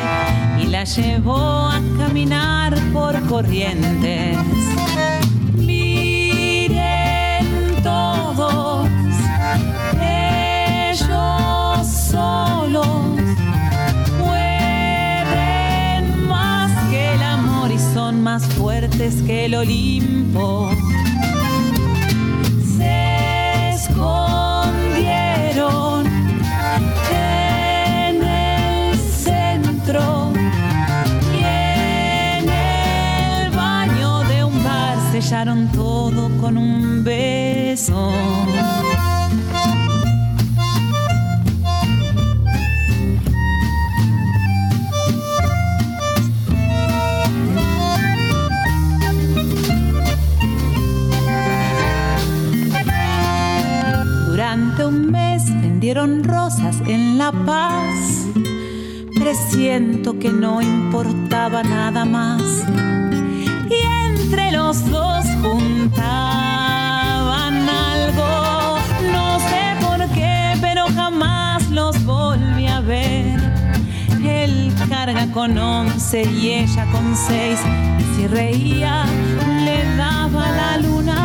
y 0.61 0.67
la 0.67 0.83
llevó 0.83 1.67
a 1.67 1.81
caminar 1.97 2.75
por 2.93 3.19
corrientes 3.27 4.37
todos, 7.85 8.89
ellos 10.01 11.87
solos 11.87 12.87
pueden 14.17 15.47
más 16.27 16.71
que 16.89 17.13
el 17.13 17.21
amor 17.21 17.71
y 17.71 17.77
son 17.77 18.23
más 18.23 18.43
fuertes 18.55 19.21
que 19.21 19.45
el 19.45 19.53
Olimpo. 19.53 20.71
Sellaron 35.21 35.69
todo 35.71 36.29
con 36.41 36.57
un 36.57 37.01
beso. 37.01 38.11
Durante 54.27 54.85
un 54.85 55.11
mes 55.11 55.45
vendieron 55.61 56.25
rosas 56.25 56.81
en 56.87 57.17
La 57.17 57.31
Paz. 57.31 58.27
Presiento 59.17 60.19
que 60.19 60.27
no 60.27 60.61
importaba 60.61 61.63
nada 61.63 62.03
más. 62.03 62.65
Y 64.35 64.37
entre 64.37 64.51
los 64.51 64.89
dos 64.91 65.25
juntar 65.41 66.45
carga 75.05 75.31
con 75.31 75.57
once 75.57 76.23
y 76.23 76.53
ella 76.53 76.85
con 76.91 77.15
seis. 77.15 77.59
Si 78.15 78.27
reía, 78.27 79.05
le 79.63 79.95
daba 79.95 80.49
la 80.49 80.77
luna. 80.77 81.24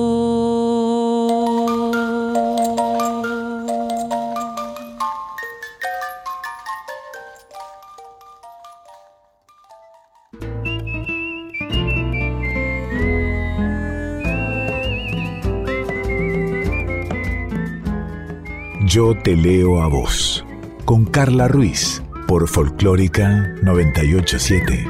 Yo 18.93 19.15
te 19.15 19.37
leo 19.37 19.81
a 19.81 19.87
vos, 19.87 20.43
con 20.83 21.05
Carla 21.05 21.47
Ruiz 21.47 22.03
por 22.27 22.49
Folclórica 22.49 23.55
987. 23.63 24.85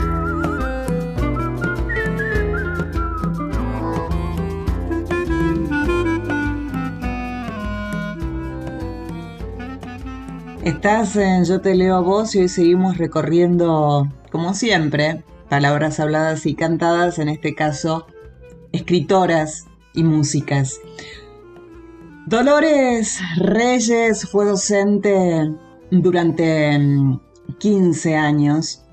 Estás 10.64 11.16
en 11.16 11.46
Yo 11.46 11.62
te 11.62 11.76
leo 11.76 11.96
a 11.96 12.02
vos 12.02 12.34
y 12.34 12.40
hoy 12.40 12.50
seguimos 12.50 12.98
recorriendo, 12.98 14.12
como 14.32 14.56
siempre, 14.56 15.24
palabras 15.48 16.00
habladas 16.00 16.48
y 16.48 16.56
cantadas, 16.56 17.20
en 17.20 17.30
este 17.30 17.54
caso, 17.54 18.08
escritoras 18.72 19.68
y 19.94 20.04
músicas. 20.04 20.80
Dolores 22.32 23.20
Reyes 23.36 24.26
fue 24.30 24.46
docente 24.46 25.54
durante 25.90 26.80
mm, 26.80 27.20
15 27.60 28.16
años, 28.16 28.86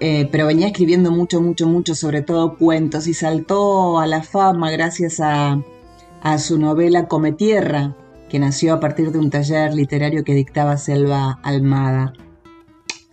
eh, 0.00 0.28
pero 0.32 0.48
venía 0.48 0.66
escribiendo 0.66 1.12
mucho, 1.12 1.40
mucho, 1.40 1.68
mucho, 1.68 1.94
sobre 1.94 2.22
todo 2.22 2.56
cuentos, 2.56 3.06
y 3.06 3.14
saltó 3.14 4.00
a 4.00 4.08
la 4.08 4.24
fama 4.24 4.72
gracias 4.72 5.20
a, 5.20 5.62
su 6.38 6.58
novela 6.58 7.06
Come 7.06 7.30
Tierra, 7.30 7.94
que 8.28 8.40
nació 8.40 8.74
a 8.74 8.80
partir 8.80 9.12
de 9.12 9.20
un 9.20 9.30
taller 9.30 9.72
literario 9.72 10.24
que 10.24 10.34
dictaba 10.34 10.76
Selva 10.76 11.38
Almada. 11.44 12.14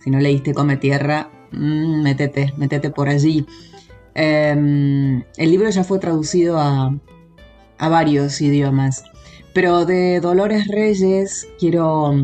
Si 0.00 0.10
no 0.10 0.18
leíste 0.18 0.52
Come 0.52 0.78
Tierra, 0.78 1.30
metete, 1.52 2.54
metete 2.56 2.90
por 2.90 3.08
allí. 3.08 3.46
Em, 4.14 5.22
el 5.36 5.50
libro 5.52 5.70
ya 5.70 5.84
fue 5.84 6.00
traducido 6.00 6.58
a 6.58 6.98
varios 7.78 8.40
idiomas, 8.40 9.04
pero 9.54 9.84
de 9.84 10.20
Dolores 10.20 10.68
Reyes 10.68 11.46
quiero 11.58 12.14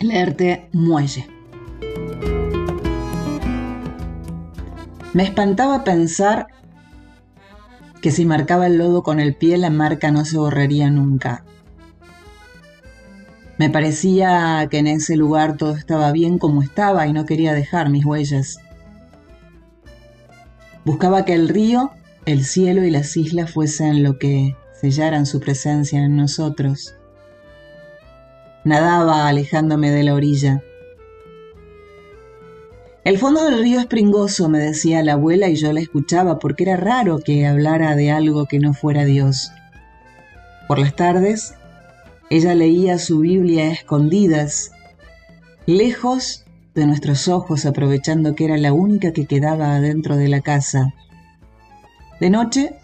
leerte 0.00 0.68
Muelle. 0.72 1.28
Me 5.14 5.22
espantaba 5.22 5.84
pensar 5.84 6.48
que 8.00 8.10
si 8.10 8.24
marcaba 8.24 8.66
el 8.66 8.78
lodo 8.78 9.02
con 9.02 9.20
el 9.20 9.34
pie 9.34 9.58
la 9.58 9.70
marca 9.70 10.10
no 10.10 10.24
se 10.24 10.38
borraría 10.38 10.90
nunca. 10.90 11.44
Me 13.58 13.70
parecía 13.70 14.68
que 14.70 14.78
en 14.78 14.86
ese 14.86 15.16
lugar 15.16 15.56
todo 15.56 15.74
estaba 15.74 16.12
bien 16.12 16.38
como 16.38 16.62
estaba 16.62 17.06
y 17.08 17.12
no 17.12 17.26
quería 17.26 17.54
dejar 17.54 17.90
mis 17.90 18.04
huellas. 18.04 18.58
Buscaba 20.84 21.24
que 21.24 21.34
el 21.34 21.48
río, 21.48 21.90
el 22.24 22.44
cielo 22.44 22.84
y 22.84 22.90
las 22.90 23.16
islas 23.16 23.50
fuesen 23.50 24.04
lo 24.04 24.18
que 24.18 24.56
sellaran 24.80 25.26
su 25.26 25.40
presencia 25.40 25.98
en 26.00 26.16
nosotros. 26.16 26.94
Nadaba 28.64 29.28
alejándome 29.28 29.90
de 29.90 30.02
la 30.02 30.14
orilla. 30.14 30.62
El 33.04 33.18
fondo 33.18 33.44
del 33.44 33.60
río 33.60 33.80
es 33.80 33.86
pringoso, 33.86 34.48
me 34.48 34.58
decía 34.58 35.02
la 35.02 35.14
abuela 35.14 35.48
y 35.48 35.56
yo 35.56 35.72
la 35.72 35.80
escuchaba 35.80 36.38
porque 36.38 36.64
era 36.64 36.76
raro 36.76 37.20
que 37.20 37.46
hablara 37.46 37.96
de 37.96 38.10
algo 38.10 38.46
que 38.46 38.58
no 38.58 38.74
fuera 38.74 39.04
Dios. 39.04 39.50
Por 40.66 40.78
las 40.78 40.94
tardes, 40.94 41.54
ella 42.28 42.54
leía 42.54 42.98
su 42.98 43.20
Biblia 43.20 43.64
a 43.64 43.72
escondidas, 43.72 44.72
lejos 45.64 46.44
de 46.74 46.86
nuestros 46.86 47.28
ojos, 47.28 47.64
aprovechando 47.64 48.34
que 48.34 48.44
era 48.44 48.58
la 48.58 48.72
única 48.72 49.12
que 49.12 49.26
quedaba 49.26 49.74
adentro 49.74 50.16
de 50.16 50.28
la 50.28 50.42
casa. 50.42 50.92
De 52.20 52.28
noche, 52.28 52.74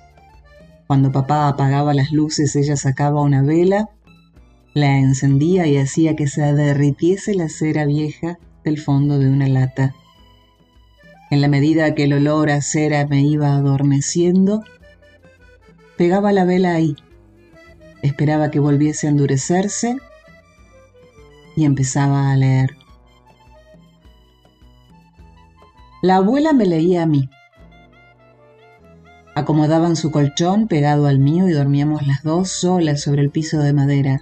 cuando 0.94 1.10
papá 1.10 1.48
apagaba 1.48 1.92
las 1.92 2.12
luces, 2.12 2.54
ella 2.54 2.76
sacaba 2.76 3.20
una 3.20 3.42
vela 3.42 3.88
la 4.74 4.96
encendía 4.96 5.66
y 5.66 5.76
hacía 5.76 6.14
que 6.14 6.28
se 6.28 6.40
derritiese 6.54 7.34
la 7.34 7.48
cera 7.48 7.84
vieja 7.84 8.38
del 8.62 8.78
fondo 8.78 9.18
de 9.18 9.28
una 9.28 9.48
lata. 9.48 9.92
En 11.32 11.40
la 11.40 11.48
medida 11.48 11.96
que 11.96 12.04
el 12.04 12.12
olor 12.12 12.48
a 12.48 12.62
cera 12.62 13.08
me 13.08 13.22
iba 13.22 13.56
adormeciendo, 13.56 14.62
pegaba 15.96 16.32
la 16.32 16.44
vela 16.44 16.74
ahí, 16.74 16.94
esperaba 18.02 18.52
que 18.52 18.60
volviese 18.60 19.08
a 19.08 19.10
endurecerse 19.10 19.96
y 21.56 21.64
empezaba 21.64 22.30
a 22.30 22.36
leer. 22.36 22.76
La 26.02 26.18
abuela 26.18 26.52
me 26.52 26.66
leía 26.66 27.02
a 27.02 27.06
mí. 27.06 27.28
Acomodaban 29.34 29.96
su 29.96 30.12
colchón 30.12 30.68
pegado 30.68 31.06
al 31.06 31.18
mío 31.18 31.48
y 31.48 31.52
dormíamos 31.52 32.06
las 32.06 32.22
dos 32.22 32.50
solas 32.50 33.02
sobre 33.02 33.22
el 33.22 33.30
piso 33.30 33.58
de 33.58 33.72
madera. 33.72 34.20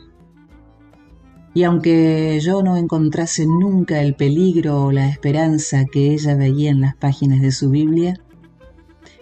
Y 1.54 1.64
aunque 1.64 2.40
yo 2.40 2.62
no 2.62 2.78
encontrase 2.78 3.44
nunca 3.44 4.00
el 4.00 4.14
peligro 4.14 4.84
o 4.84 4.92
la 4.92 5.08
esperanza 5.08 5.84
que 5.84 6.14
ella 6.14 6.34
veía 6.34 6.70
en 6.70 6.80
las 6.80 6.96
páginas 6.96 7.42
de 7.42 7.52
su 7.52 7.68
Biblia, 7.68 8.18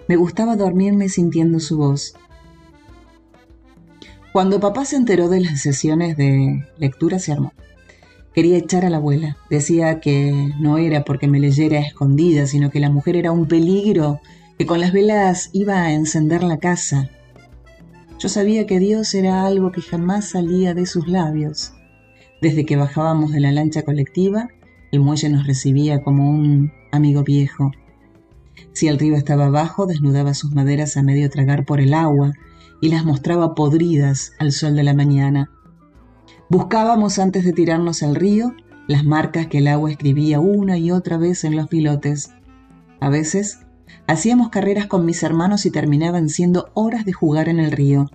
me 0.06 0.14
gustaba 0.14 0.54
dormirme 0.54 1.08
sintiendo 1.08 1.58
su 1.58 1.78
voz. 1.78 2.14
Cuando 4.32 4.60
papá 4.60 4.84
se 4.84 4.94
enteró 4.94 5.28
de 5.28 5.40
las 5.40 5.60
sesiones 5.60 6.16
de 6.16 6.64
lectura 6.78 7.18
se 7.18 7.32
armó. 7.32 7.52
Quería 8.32 8.58
echar 8.58 8.84
a 8.84 8.90
la 8.90 8.98
abuela. 8.98 9.36
Decía 9.50 9.98
que 9.98 10.52
no 10.60 10.78
era 10.78 11.02
porque 11.02 11.26
me 11.26 11.40
leyera 11.40 11.80
escondida, 11.80 12.46
sino 12.46 12.70
que 12.70 12.78
la 12.78 12.90
mujer 12.90 13.16
era 13.16 13.32
un 13.32 13.46
peligro, 13.46 14.20
que 14.60 14.66
con 14.66 14.78
las 14.78 14.92
velas 14.92 15.48
iba 15.54 15.84
a 15.84 15.94
encender 15.94 16.42
la 16.42 16.58
casa. 16.58 17.08
Yo 18.18 18.28
sabía 18.28 18.66
que 18.66 18.78
Dios 18.78 19.14
era 19.14 19.46
algo 19.46 19.72
que 19.72 19.80
jamás 19.80 20.28
salía 20.28 20.74
de 20.74 20.84
sus 20.84 21.08
labios. 21.08 21.72
Desde 22.42 22.66
que 22.66 22.76
bajábamos 22.76 23.32
de 23.32 23.40
la 23.40 23.52
lancha 23.52 23.84
colectiva, 23.84 24.50
el 24.92 25.00
muelle 25.00 25.30
nos 25.30 25.46
recibía 25.46 26.02
como 26.02 26.28
un 26.28 26.72
amigo 26.92 27.24
viejo. 27.24 27.70
Si 28.74 28.86
el 28.86 28.98
río 28.98 29.16
estaba 29.16 29.46
abajo, 29.46 29.86
desnudaba 29.86 30.34
sus 30.34 30.52
maderas 30.52 30.98
a 30.98 31.02
medio 31.02 31.30
tragar 31.30 31.64
por 31.64 31.80
el 31.80 31.94
agua 31.94 32.34
y 32.82 32.90
las 32.90 33.06
mostraba 33.06 33.54
podridas 33.54 34.32
al 34.38 34.52
sol 34.52 34.76
de 34.76 34.82
la 34.82 34.92
mañana. 34.92 35.50
Buscábamos 36.50 37.18
antes 37.18 37.46
de 37.46 37.54
tirarnos 37.54 38.02
al 38.02 38.14
río 38.14 38.54
las 38.88 39.06
marcas 39.06 39.46
que 39.46 39.56
el 39.56 39.68
agua 39.68 39.90
escribía 39.90 40.38
una 40.38 40.76
y 40.76 40.90
otra 40.90 41.16
vez 41.16 41.44
en 41.44 41.56
los 41.56 41.66
pilotes. 41.68 42.34
A 43.00 43.08
veces 43.08 43.60
hacíamos 44.10 44.48
carreras 44.48 44.86
con 44.86 45.06
mis 45.06 45.22
hermanos 45.22 45.66
y 45.66 45.70
terminaban 45.70 46.28
siendo 46.28 46.70
horas 46.74 47.04
de 47.04 47.12
jugar 47.12 47.48
en 47.48 47.60
el 47.60 47.70
río. 47.70 48.10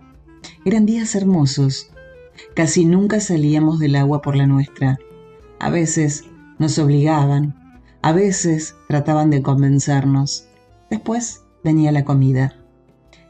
Eran 0.65 0.85
días 0.85 1.15
hermosos. 1.15 1.89
Casi 2.53 2.83
nunca 2.83 3.21
salíamos 3.21 3.79
del 3.79 3.95
agua 3.95 4.21
por 4.21 4.35
la 4.35 4.45
nuestra. 4.45 4.99
A 5.57 5.69
veces 5.69 6.25
nos 6.59 6.77
obligaban, 6.79 7.79
a 8.01 8.11
veces 8.11 8.75
trataban 8.89 9.29
de 9.29 9.41
convencernos. 9.41 10.49
Después 10.89 11.43
venía 11.63 11.93
la 11.93 12.03
comida. 12.03 12.57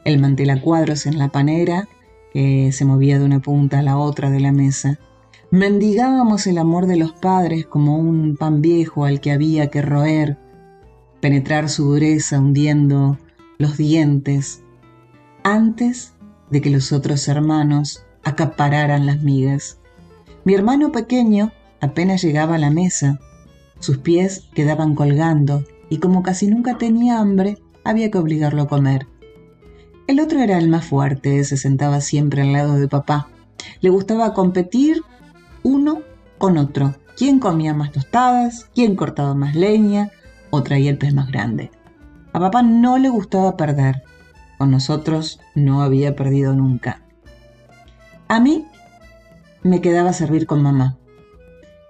El 0.03 0.19
mantel 0.19 0.49
a 0.49 0.59
cuadros 0.59 1.05
en 1.05 1.19
la 1.19 1.29
panera 1.29 1.87
que 2.33 2.71
se 2.71 2.83
movía 2.83 3.19
de 3.19 3.25
una 3.25 3.41
punta 3.41 3.79
a 3.79 3.83
la 3.83 3.97
otra 3.97 4.31
de 4.31 4.39
la 4.39 4.51
mesa. 4.51 4.97
Mendigábamos 5.51 6.47
el 6.47 6.57
amor 6.57 6.87
de 6.87 6.97
los 6.97 7.13
padres 7.13 7.67
como 7.67 7.99
un 7.99 8.37
pan 8.37 8.63
viejo 8.63 9.05
al 9.05 9.21
que 9.21 9.31
había 9.31 9.69
que 9.69 9.83
roer, 9.83 10.39
penetrar 11.25 11.69
su 11.69 11.85
dureza 11.85 12.37
hundiendo 12.37 13.17
los 13.57 13.77
dientes, 13.77 14.61
antes 15.43 16.13
de 16.51 16.61
que 16.61 16.69
los 16.69 16.91
otros 16.91 17.27
hermanos 17.27 18.05
acapararan 18.23 19.07
las 19.07 19.23
migas. 19.23 19.79
Mi 20.43 20.53
hermano 20.53 20.91
pequeño 20.91 21.51
apenas 21.81 22.21
llegaba 22.21 22.53
a 22.53 22.59
la 22.59 22.69
mesa, 22.69 23.19
sus 23.79 23.97
pies 23.97 24.49
quedaban 24.53 24.93
colgando 24.93 25.63
y 25.89 25.97
como 25.97 26.21
casi 26.21 26.45
nunca 26.45 26.77
tenía 26.77 27.17
hambre, 27.17 27.57
había 27.83 28.11
que 28.11 28.19
obligarlo 28.19 28.61
a 28.61 28.67
comer. 28.67 29.07
El 30.05 30.19
otro 30.19 30.41
era 30.41 30.59
el 30.59 30.69
más 30.69 30.85
fuerte, 30.85 31.43
se 31.43 31.57
sentaba 31.57 32.01
siempre 32.01 32.43
al 32.43 32.53
lado 32.53 32.75
de 32.75 32.87
papá. 32.87 33.29
Le 33.81 33.89
gustaba 33.89 34.35
competir 34.35 35.01
uno 35.63 36.03
con 36.37 36.59
otro. 36.59 36.93
¿Quién 37.17 37.39
comía 37.39 37.73
más 37.73 37.91
tostadas? 37.91 38.69
¿Quién 38.75 38.95
cortaba 38.95 39.33
más 39.33 39.55
leña? 39.55 40.11
¿O 40.55 40.63
traía 40.63 40.89
el 40.89 40.97
pez 40.97 41.13
más 41.13 41.27
grande? 41.27 41.69
A 42.31 42.39
papá 42.39 42.61
no 42.63 42.97
le 42.97 43.09
gustaba 43.09 43.57
perder. 43.57 44.03
Con 44.57 44.71
nosotros 44.71 45.41
no 45.53 45.81
había 45.81 46.15
perdido 46.15 46.53
nunca. 46.53 47.01
A 48.29 48.39
mí 48.39 48.65
me 49.63 49.81
quedaba 49.81 50.13
servir 50.13 50.47
con 50.47 50.63
mamá. 50.63 50.95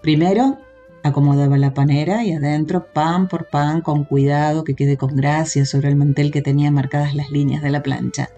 Primero 0.01 0.57
Acomodaba 1.03 1.59
la 1.59 1.75
panera 1.75 2.23
y 2.23 2.33
adentro, 2.33 2.87
pan 2.91 3.27
por 3.27 3.49
pan, 3.49 3.81
con 3.81 4.03
cuidado 4.05 4.63
que 4.63 4.73
quede 4.73 4.97
con 4.97 5.15
gracia 5.15 5.63
sobre 5.63 5.89
el 5.89 5.95
mantel 5.95 6.31
que 6.31 6.41
tenía 6.41 6.71
marcadas 6.71 7.13
las 7.13 7.29
líneas 7.29 7.61
de 7.61 7.69
la 7.69 7.83
plancha. 7.83 8.29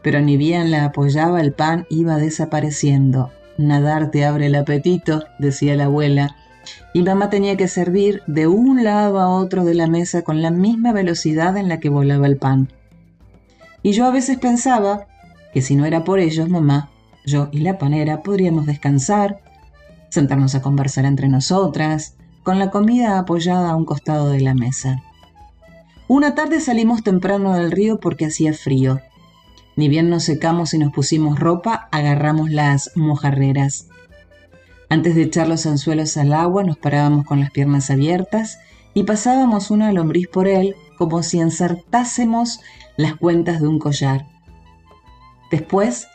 Pero 0.00 0.22
ni 0.22 0.38
bien 0.38 0.70
la 0.70 0.86
apoyaba, 0.86 1.42
el 1.42 1.52
pan 1.52 1.84
iba 1.90 2.16
desapareciendo. 2.16 3.30
Nadar 3.58 4.10
te 4.10 4.24
abre 4.24 4.46
el 4.46 4.54
apetito, 4.54 5.24
decía 5.38 5.76
la 5.76 5.84
abuela, 5.84 6.36
y 6.92 7.02
mamá 7.02 7.30
tenía 7.30 7.56
que 7.56 7.68
servir 7.68 8.22
de 8.26 8.46
un 8.46 8.84
lado 8.84 9.20
a 9.20 9.28
otro 9.28 9.64
de 9.64 9.74
la 9.74 9.86
mesa 9.86 10.22
con 10.22 10.42
la 10.42 10.50
misma 10.50 10.92
velocidad 10.92 11.56
en 11.56 11.68
la 11.68 11.80
que 11.80 11.88
volaba 11.88 12.26
el 12.26 12.36
pan. 12.36 12.68
Y 13.82 13.92
yo 13.92 14.04
a 14.06 14.10
veces 14.10 14.38
pensaba 14.38 15.06
que 15.52 15.62
si 15.62 15.74
no 15.74 15.86
era 15.86 16.04
por 16.04 16.18
ellos, 16.18 16.48
mamá, 16.48 16.90
yo 17.24 17.48
y 17.52 17.60
la 17.60 17.78
panera 17.78 18.22
podríamos 18.22 18.66
descansar, 18.66 19.40
sentarnos 20.08 20.54
a 20.54 20.62
conversar 20.62 21.04
entre 21.04 21.28
nosotras, 21.28 22.16
con 22.42 22.58
la 22.58 22.70
comida 22.70 23.18
apoyada 23.18 23.70
a 23.70 23.76
un 23.76 23.84
costado 23.84 24.30
de 24.30 24.40
la 24.40 24.54
mesa. 24.54 25.02
Una 26.08 26.34
tarde 26.34 26.60
salimos 26.60 27.04
temprano 27.04 27.54
del 27.54 27.70
río 27.70 28.00
porque 28.00 28.26
hacía 28.26 28.52
frío. 28.52 29.00
Ni 29.76 29.88
bien 29.88 30.10
nos 30.10 30.24
secamos 30.24 30.74
y 30.74 30.78
nos 30.78 30.92
pusimos 30.92 31.38
ropa, 31.38 31.88
agarramos 31.92 32.50
las 32.50 32.90
mojarreras. 32.96 33.89
Antes 34.90 35.14
de 35.14 35.22
echar 35.22 35.46
los 35.48 35.66
anzuelos 35.66 36.16
al 36.16 36.32
agua, 36.32 36.64
nos 36.64 36.76
parábamos 36.76 37.24
con 37.24 37.38
las 37.38 37.52
piernas 37.52 37.90
abiertas 37.90 38.58
y 38.92 39.04
pasábamos 39.04 39.70
una 39.70 39.92
lombriz 39.92 40.26
por 40.26 40.48
él 40.48 40.74
como 40.98 41.22
si 41.22 41.38
ensartásemos 41.38 42.60
las 42.96 43.14
cuentas 43.14 43.60
de 43.60 43.68
un 43.68 43.78
collar. 43.78 44.26
Después 45.52 46.08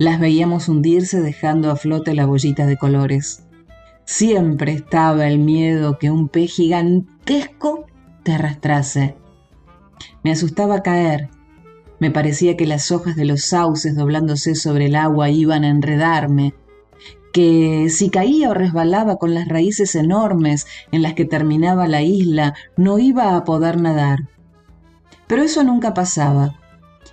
las 0.00 0.18
veíamos 0.18 0.68
hundirse 0.68 1.20
dejando 1.20 1.70
a 1.70 1.76
flote 1.76 2.14
la 2.14 2.26
bollita 2.26 2.66
de 2.66 2.76
colores. 2.76 3.44
Siempre 4.04 4.72
estaba 4.72 5.28
el 5.28 5.38
miedo 5.38 5.96
que 5.98 6.10
un 6.10 6.28
pez 6.28 6.52
gigantesco 6.52 7.86
te 8.24 8.32
arrastrase. 8.32 9.14
Me 10.24 10.32
asustaba 10.32 10.82
caer. 10.82 11.30
Me 12.00 12.10
parecía 12.10 12.56
que 12.56 12.66
las 12.66 12.90
hojas 12.90 13.14
de 13.14 13.24
los 13.24 13.42
sauces 13.42 13.94
doblándose 13.94 14.56
sobre 14.56 14.86
el 14.86 14.96
agua 14.96 15.30
iban 15.30 15.62
a 15.62 15.68
enredarme, 15.68 16.54
que 17.32 17.88
si 17.90 18.10
caía 18.10 18.50
o 18.50 18.54
resbalaba 18.54 19.16
con 19.16 19.34
las 19.34 19.48
raíces 19.48 19.94
enormes 19.94 20.66
en 20.92 21.02
las 21.02 21.14
que 21.14 21.24
terminaba 21.24 21.88
la 21.88 22.02
isla, 22.02 22.54
no 22.76 22.98
iba 22.98 23.36
a 23.36 23.44
poder 23.44 23.80
nadar. 23.80 24.28
Pero 25.26 25.42
eso 25.42 25.62
nunca 25.62 25.94
pasaba 25.94 26.56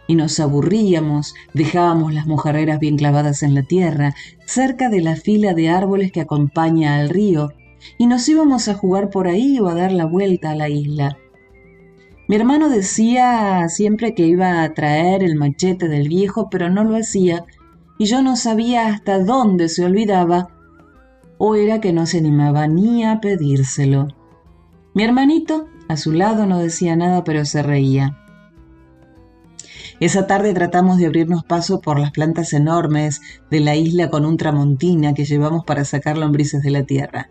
y 0.08 0.16
nos 0.16 0.40
aburríamos, 0.40 1.36
dejábamos 1.54 2.14
las 2.14 2.26
mojarreras 2.26 2.80
bien 2.80 2.98
clavadas 2.98 3.44
en 3.44 3.54
la 3.54 3.64
tierra, 3.64 4.16
cerca 4.46 4.90
de 4.90 5.02
la 5.02 5.16
fila 5.16 5.54
de 5.54 5.70
árboles 5.70 6.12
que 6.12 6.22
acompaña 6.22 6.96
al 6.96 7.10
río, 7.10 7.54
y 7.98 8.08
nos 8.08 8.28
íbamos 8.28 8.70
a 8.70 8.74
jugar 8.74 9.10
por 9.10 9.28
ahí 9.28 9.60
o 9.60 9.68
a 9.68 9.76
dar 9.76 9.92
la 9.92 10.06
vuelta 10.06 10.52
a 10.52 10.56
la 10.56 10.70
isla. 10.70 11.18
Mi 12.28 12.36
hermano 12.36 12.70
decía 12.70 13.68
siempre 13.70 14.14
que 14.14 14.26
iba 14.26 14.64
a 14.64 14.74
traer 14.74 15.24
el 15.24 15.36
machete 15.36 15.88
del 15.88 16.10
viejo, 16.10 16.50
pero 16.50 16.70
no 16.70 16.84
lo 16.84 16.98
hacía, 16.98 17.46
y 17.98 18.06
yo 18.06 18.22
no 18.22 18.36
sabía 18.36 18.88
hasta 18.88 19.20
dónde 19.24 19.70
se 19.70 19.86
olvidaba, 19.86 20.50
o 21.38 21.56
era 21.56 21.82
que 21.82 21.94
no 21.94 22.06
se 22.06 22.20
animaba 22.20 22.68
ni 22.68 23.04
a 23.04 23.20
pedírselo. 23.20 24.08
Mi 24.94 25.04
hermanito, 25.04 25.68
a 25.88 25.98
su 25.98 26.12
lado, 26.12 26.46
no 26.46 26.60
decía 26.60 26.96
nada, 26.96 27.24
pero 27.24 27.46
se 27.46 27.62
reía. 27.62 28.18
Esa 30.00 30.28
tarde 30.28 30.54
tratamos 30.54 30.98
de 30.98 31.08
abrirnos 31.08 31.44
paso 31.44 31.82
por 31.82 32.00
las 32.00 32.12
plantas 32.12 32.54
enormes 32.54 33.22
de 33.50 33.60
la 33.60 33.76
isla 33.76 34.10
con 34.10 34.26
un 34.26 34.38
tramontina 34.38 35.14
que 35.16 35.26
llevamos 35.26 35.66
para 35.66 35.86
sacar 35.86 36.18
lombrices 36.18 36.62
de 36.62 36.70
la 36.70 36.84
tierra. 36.84 37.30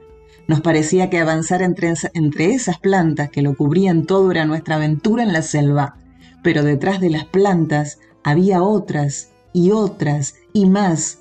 Nos 0.49 0.61
parecía 0.61 1.09
que 1.11 1.19
avanzar 1.19 1.63
entre, 1.63 1.95
entre 2.15 2.55
esas 2.55 2.79
plantas 2.79 3.31
que 3.31 3.43
lo 3.43 3.57
cubrían 3.57 4.05
todo 4.05 4.31
era 4.31 4.45
nuestra 4.45 4.77
aventura 4.77 5.23
en 5.23 5.33
la 5.33 5.43
selva, 5.43 5.97
pero 6.43 6.65
detrás 6.65 7.01
de 7.01 7.11
las 7.11 7.25
plantas 7.25 7.99
había 8.25 8.63
otras 8.63 9.31
y 9.53 9.71
otras 9.71 10.35
y 10.57 10.67
más. 10.67 11.21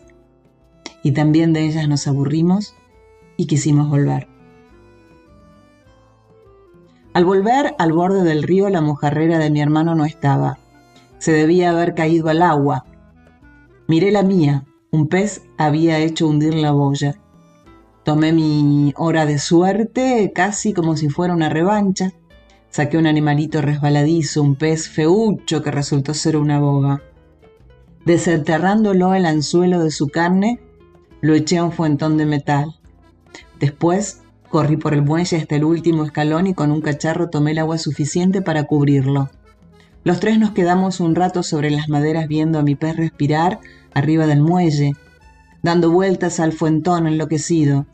Y 1.03 1.11
también 1.11 1.53
de 1.53 1.65
ellas 1.65 1.88
nos 1.88 2.07
aburrimos 2.07 2.75
y 3.38 3.45
quisimos 3.47 3.89
volver. 3.89 4.27
Al 7.13 7.25
volver 7.25 7.75
al 7.77 7.93
borde 7.93 8.23
del 8.23 8.43
río 8.43 8.69
la 8.69 8.81
mojarrera 8.81 9.38
de 9.38 9.49
mi 9.49 9.61
hermano 9.61 9.95
no 9.95 10.05
estaba 10.05 10.57
se 11.25 11.31
debía 11.31 11.71
haber 11.71 11.95
caído 11.95 12.29
al 12.29 12.43
agua. 12.43 12.86
Miré 13.88 14.11
la 14.11 14.21
mía, 14.21 14.65
un 14.91 15.07
pez 15.07 15.41
había 15.57 15.97
hecho 15.97 16.27
hundir 16.27 16.53
la 16.53 16.71
boya. 16.71 17.15
Tomé 18.03 18.31
mi 18.31 18.93
hora 18.95 19.25
de 19.25 19.39
suerte 19.39 20.31
casi 20.36 20.71
como 20.71 20.95
si 20.95 21.09
fuera 21.09 21.33
una 21.33 21.49
revancha. 21.49 22.13
Saqué 22.69 22.97
un 22.97 23.07
animalito 23.07 23.61
resbaladizo, 23.61 24.43
un 24.43 24.55
pez 24.55 24.88
feucho 24.88 25.63
que 25.63 25.71
resultó 25.71 26.13
ser 26.13 26.38
una 26.38 26.59
boga. 26.59 27.01
Desenterrándolo 28.06 29.16
el 29.16 29.26
anzuelo 29.26 29.84
de 29.84 29.89
su 29.89 30.10
carne, 30.10 30.60
lo 31.22 31.34
eché 31.34 31.58
a 31.58 31.64
un 31.64 31.72
fuentón 31.72 32.18
de 32.18 32.28
metal. 32.28 32.76
Después 33.60 34.22
corrí 34.49 34.78
por 34.78 34.93
el 34.93 35.01
muelle 35.01 35.38
hasta 35.38 35.56
el 35.56 35.64
último 35.64 36.03
escalón 36.03 36.45
y 36.45 36.53
con 36.53 36.72
un 36.72 36.82
cacharro 36.82 37.30
tomé 37.30 37.51
el 37.51 37.58
agua 37.58 37.80
suficiente 37.80 38.43
para 38.43 38.66
cubrirlo. 38.66 39.32
Los 40.03 40.20
tres 40.20 40.38
nos 40.38 40.51
quedamos 40.51 40.99
un 40.99 41.16
rato 41.16 41.41
sobre 41.41 41.72
las 41.72 41.89
maderas 41.89 42.28
viendo 42.28 42.60
a 42.60 42.62
mi 42.62 42.76
pez 42.76 42.95
respirar 42.95 43.60
arriba 43.95 44.28
del 44.28 44.39
muelle, 44.39 44.93
dando 45.64 45.89
vueltas 45.89 46.39
al 46.39 46.51
fuentón 46.51 47.08
enloquecido, 47.08 47.88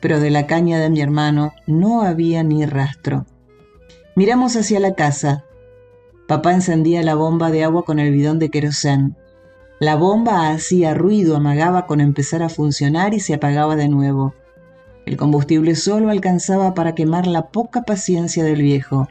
pero 0.00 0.20
de 0.20 0.30
la 0.30 0.46
caña 0.46 0.80
de 0.80 0.88
mi 0.88 1.02
hermano 1.02 1.52
no 1.66 2.00
había 2.00 2.42
ni 2.42 2.64
rastro. 2.64 3.26
Miramos 4.16 4.56
hacia 4.56 4.80
la 4.80 4.94
casa. 4.94 5.44
Papá 6.26 6.54
encendía 6.54 7.02
la 7.02 7.14
bomba 7.14 7.50
de 7.50 7.62
agua 7.62 7.84
con 7.84 7.98
el 7.98 8.10
bidón 8.10 8.38
de 8.38 8.48
querosén. 8.48 9.16
La 9.80 9.96
bomba 9.96 10.50
hacía 10.50 10.92
ruido, 10.92 11.36
amagaba 11.36 11.86
con 11.86 12.02
empezar 12.02 12.42
a 12.42 12.50
funcionar 12.50 13.14
y 13.14 13.20
se 13.20 13.32
apagaba 13.32 13.76
de 13.76 13.88
nuevo. 13.88 14.34
El 15.06 15.16
combustible 15.16 15.74
solo 15.74 16.10
alcanzaba 16.10 16.74
para 16.74 16.94
quemar 16.94 17.26
la 17.26 17.48
poca 17.48 17.84
paciencia 17.84 18.44
del 18.44 18.60
viejo. 18.60 19.08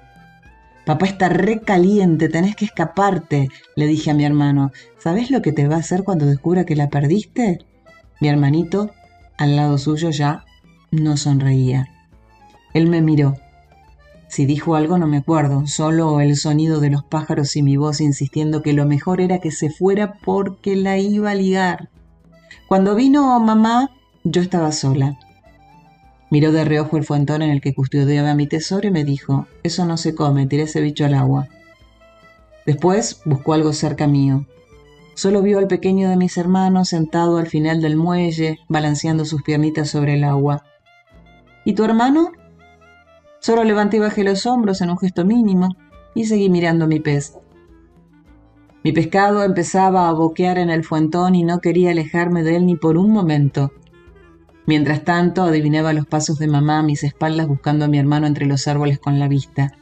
Papá 0.86 1.08
está 1.08 1.28
recaliente, 1.28 2.30
tenés 2.30 2.56
que 2.56 2.66
escaparte, 2.66 3.50
le 3.76 3.88
dije 3.88 4.12
a 4.12 4.14
mi 4.14 4.26
hermano. 4.26 4.72
¿Sabes 5.00 5.32
lo 5.32 5.42
que 5.42 5.52
te 5.54 5.68
va 5.68 5.78
a 5.78 5.80
hacer 5.80 6.04
cuando 6.04 6.28
descubra 6.28 6.66
que 6.66 6.76
la 6.76 6.92
perdiste? 6.92 7.66
Mi 8.22 8.28
hermanito, 8.28 8.92
al 9.38 9.56
lado 9.56 9.80
suyo 9.80 10.12
ya, 10.12 10.46
no 10.92 11.18
sonreía. 11.18 11.88
Él 12.76 12.86
me 12.86 13.02
miró. 13.02 13.38
Si 14.30 14.46
dijo 14.46 14.76
algo 14.76 15.00
no 15.00 15.08
me 15.08 15.18
acuerdo, 15.18 15.66
solo 15.66 16.22
el 16.22 16.36
sonido 16.36 16.80
de 16.80 16.92
los 16.92 17.04
pájaros 17.04 17.56
y 17.56 17.64
mi 17.64 17.78
voz 17.78 18.00
insistiendo 18.00 18.62
que 18.62 18.74
lo 18.74 18.86
mejor 18.86 19.22
era 19.22 19.40
que 19.40 19.50
se 19.50 19.72
fuera 19.72 20.14
porque 20.24 20.76
la 20.76 21.00
iba 21.00 21.32
a 21.32 21.36
ligar. 21.36 21.90
Cuando 22.68 22.94
vino 22.94 23.40
mamá, 23.40 23.90
yo 24.24 24.42
estaba 24.42 24.72
sola. 24.72 25.18
Miró 26.30 26.52
de 26.52 26.64
reojo 26.64 26.98
el 26.98 27.06
fuentón 27.06 27.42
en 27.42 27.50
el 27.50 27.60
que 27.60 27.74
custodiaba 27.74 28.36
mi 28.36 28.46
tesoro 28.46 28.88
y 28.88 28.92
me 28.92 29.04
dijo, 29.04 29.48
eso 29.64 29.86
no 29.86 29.98
se 29.98 30.14
come, 30.14 30.46
tiré 30.46 30.64
ese 30.64 30.80
bicho 30.80 31.06
al 31.06 31.16
agua. 31.16 31.48
Después 32.68 33.22
buscó 33.26 33.54
algo 33.54 33.74
cerca 33.74 34.06
mío. 34.06 34.46
Solo 35.16 35.42
vio 35.42 35.58
al 35.58 35.68
pequeño 35.68 36.08
de 36.08 36.18
mis 36.18 36.38
hermanos 36.38 36.90
sentado 36.90 37.40
al 37.40 37.48
final 37.48 37.82
del 37.82 37.98
muelle, 37.98 38.60
balanceando 38.70 39.26
sus 39.26 39.42
piernitas 39.42 39.90
sobre 39.90 40.14
el 40.14 40.24
agua. 40.24 40.64
¿Y 41.66 41.74
tu 41.74 41.84
hermano? 41.84 42.32
Solo 43.40 43.64
levanté 43.64 43.98
y 43.98 44.02
bajé 44.02 44.24
los 44.24 44.46
hombros 44.46 44.82
en 44.82 44.90
un 44.90 44.98
gesto 44.98 45.26
mínimo 45.26 45.70
y 46.14 46.26
seguí 46.26 46.50
mirando 46.50 46.88
mi 46.88 47.00
pez. 47.00 47.38
Mi 48.84 48.92
pescado 48.92 49.44
empezaba 49.44 50.08
a 50.08 50.14
boquear 50.14 50.58
en 50.58 50.70
el 50.70 50.84
fuentón 50.84 51.36
y 51.36 51.44
no 51.44 51.60
quería 51.60 51.92
alejarme 51.92 52.44
de 52.44 52.56
él 52.56 52.66
ni 52.66 52.76
por 52.76 52.98
un 52.98 53.12
momento. 53.12 53.72
Mientras 54.66 55.04
tanto, 55.04 55.44
adivinaba 55.44 55.94
los 55.94 56.06
pasos 56.06 56.38
de 56.40 56.48
mamá 56.48 56.80
a 56.80 56.84
mis 56.84 57.04
espaldas 57.04 57.48
buscando 57.48 57.86
a 57.86 57.88
mi 57.88 57.98
hermano 57.98 58.28
entre 58.28 58.46
los 58.46 58.68
árboles 58.68 59.00
con 59.00 59.20
la 59.20 59.28
vista. 59.28 59.74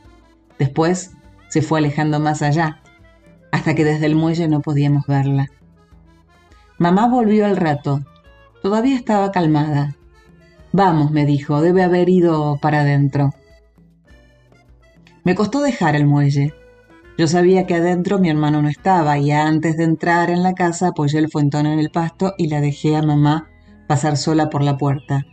Después 0.57 1.11
se 1.49 1.61
fue 1.61 1.79
alejando 1.79 2.19
más 2.19 2.41
allá, 2.41 2.81
hasta 3.51 3.75
que 3.75 3.83
desde 3.83 4.05
el 4.05 4.15
muelle 4.15 4.47
no 4.47 4.61
podíamos 4.61 5.05
verla. 5.05 5.49
Mamá 6.79 7.07
volvió 7.07 7.45
al 7.45 7.57
rato. 7.57 8.01
Todavía 8.61 8.95
estaba 8.95 9.31
calmada. 9.31 9.95
Vamos, 10.71 11.11
me 11.11 11.25
dijo, 11.25 11.61
debe 11.61 11.83
haber 11.83 12.09
ido 12.09 12.57
para 12.61 12.81
adentro. 12.81 13.33
Me 15.27 15.35
costó 15.35 15.59
dejar 15.59 15.97
el 15.97 16.07
muelle. 16.07 16.53
Yo 17.17 17.27
sabía 17.27 17.65
que 17.67 17.75
adentro 17.75 18.17
mi 18.17 18.29
hermano 18.29 18.61
no 18.61 18.69
estaba 18.69 19.17
y 19.17 19.31
antes 19.31 19.75
de 19.75 19.83
entrar 19.83 20.29
en 20.29 20.41
la 20.41 20.53
casa 20.53 20.87
apoyé 20.87 21.19
el 21.19 21.29
fuentón 21.29 21.65
en 21.65 21.79
el 21.79 21.89
pasto 21.89 22.33
y 22.37 22.47
la 22.47 22.61
dejé 22.61 22.95
a 22.95 23.01
mamá 23.01 23.49
pasar 23.89 24.15
sola 24.15 24.49
por 24.49 24.63
la 24.63 24.77
puerta. 24.77 25.25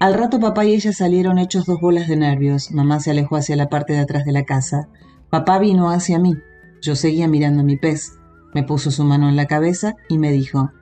Al 0.00 0.12
rato 0.12 0.38
papá 0.38 0.66
y 0.66 0.74
ella 0.74 0.92
salieron 0.92 1.38
hechos 1.38 1.64
dos 1.64 1.80
bolas 1.80 2.08
de 2.08 2.16
nervios. 2.16 2.72
Mamá 2.72 3.00
se 3.00 3.12
alejó 3.12 3.36
hacia 3.36 3.56
la 3.56 3.70
parte 3.70 3.94
de 3.94 4.00
atrás 4.00 4.26
de 4.26 4.32
la 4.32 4.44
casa. 4.44 4.90
Papá 5.30 5.58
vino 5.58 5.88
hacia 5.88 6.18
mí. 6.18 6.34
Yo 6.82 6.94
seguía 6.94 7.28
mirando 7.28 7.62
a 7.62 7.64
mi 7.64 7.78
pez. 7.78 8.18
Me 8.52 8.64
puso 8.64 8.90
su 8.90 9.02
mano 9.02 9.30
en 9.30 9.36
la 9.36 9.46
cabeza 9.46 9.94
y 10.10 10.18
me 10.18 10.30
dijo, 10.30 10.72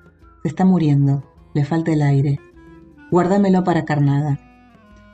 se 0.42 0.48
está 0.48 0.64
muriendo, 0.64 1.22
le 1.54 1.64
falta 1.64 1.92
el 1.92 2.02
aire. 2.02 2.40
Guárdamelo 3.12 3.62
para 3.62 3.84
carnada. 3.84 4.40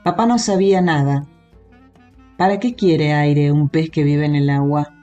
Papá 0.05 0.25
no 0.25 0.39
sabía 0.39 0.81
nada. 0.81 1.27
¿Para 2.41 2.59
qué 2.59 2.75
quiere 2.75 3.13
aire 3.13 3.53
un 3.53 3.69
pez 3.69 3.91
que 3.91 4.03
vive 4.03 4.25
en 4.25 4.35
el 4.35 4.49
agua? 4.49 4.95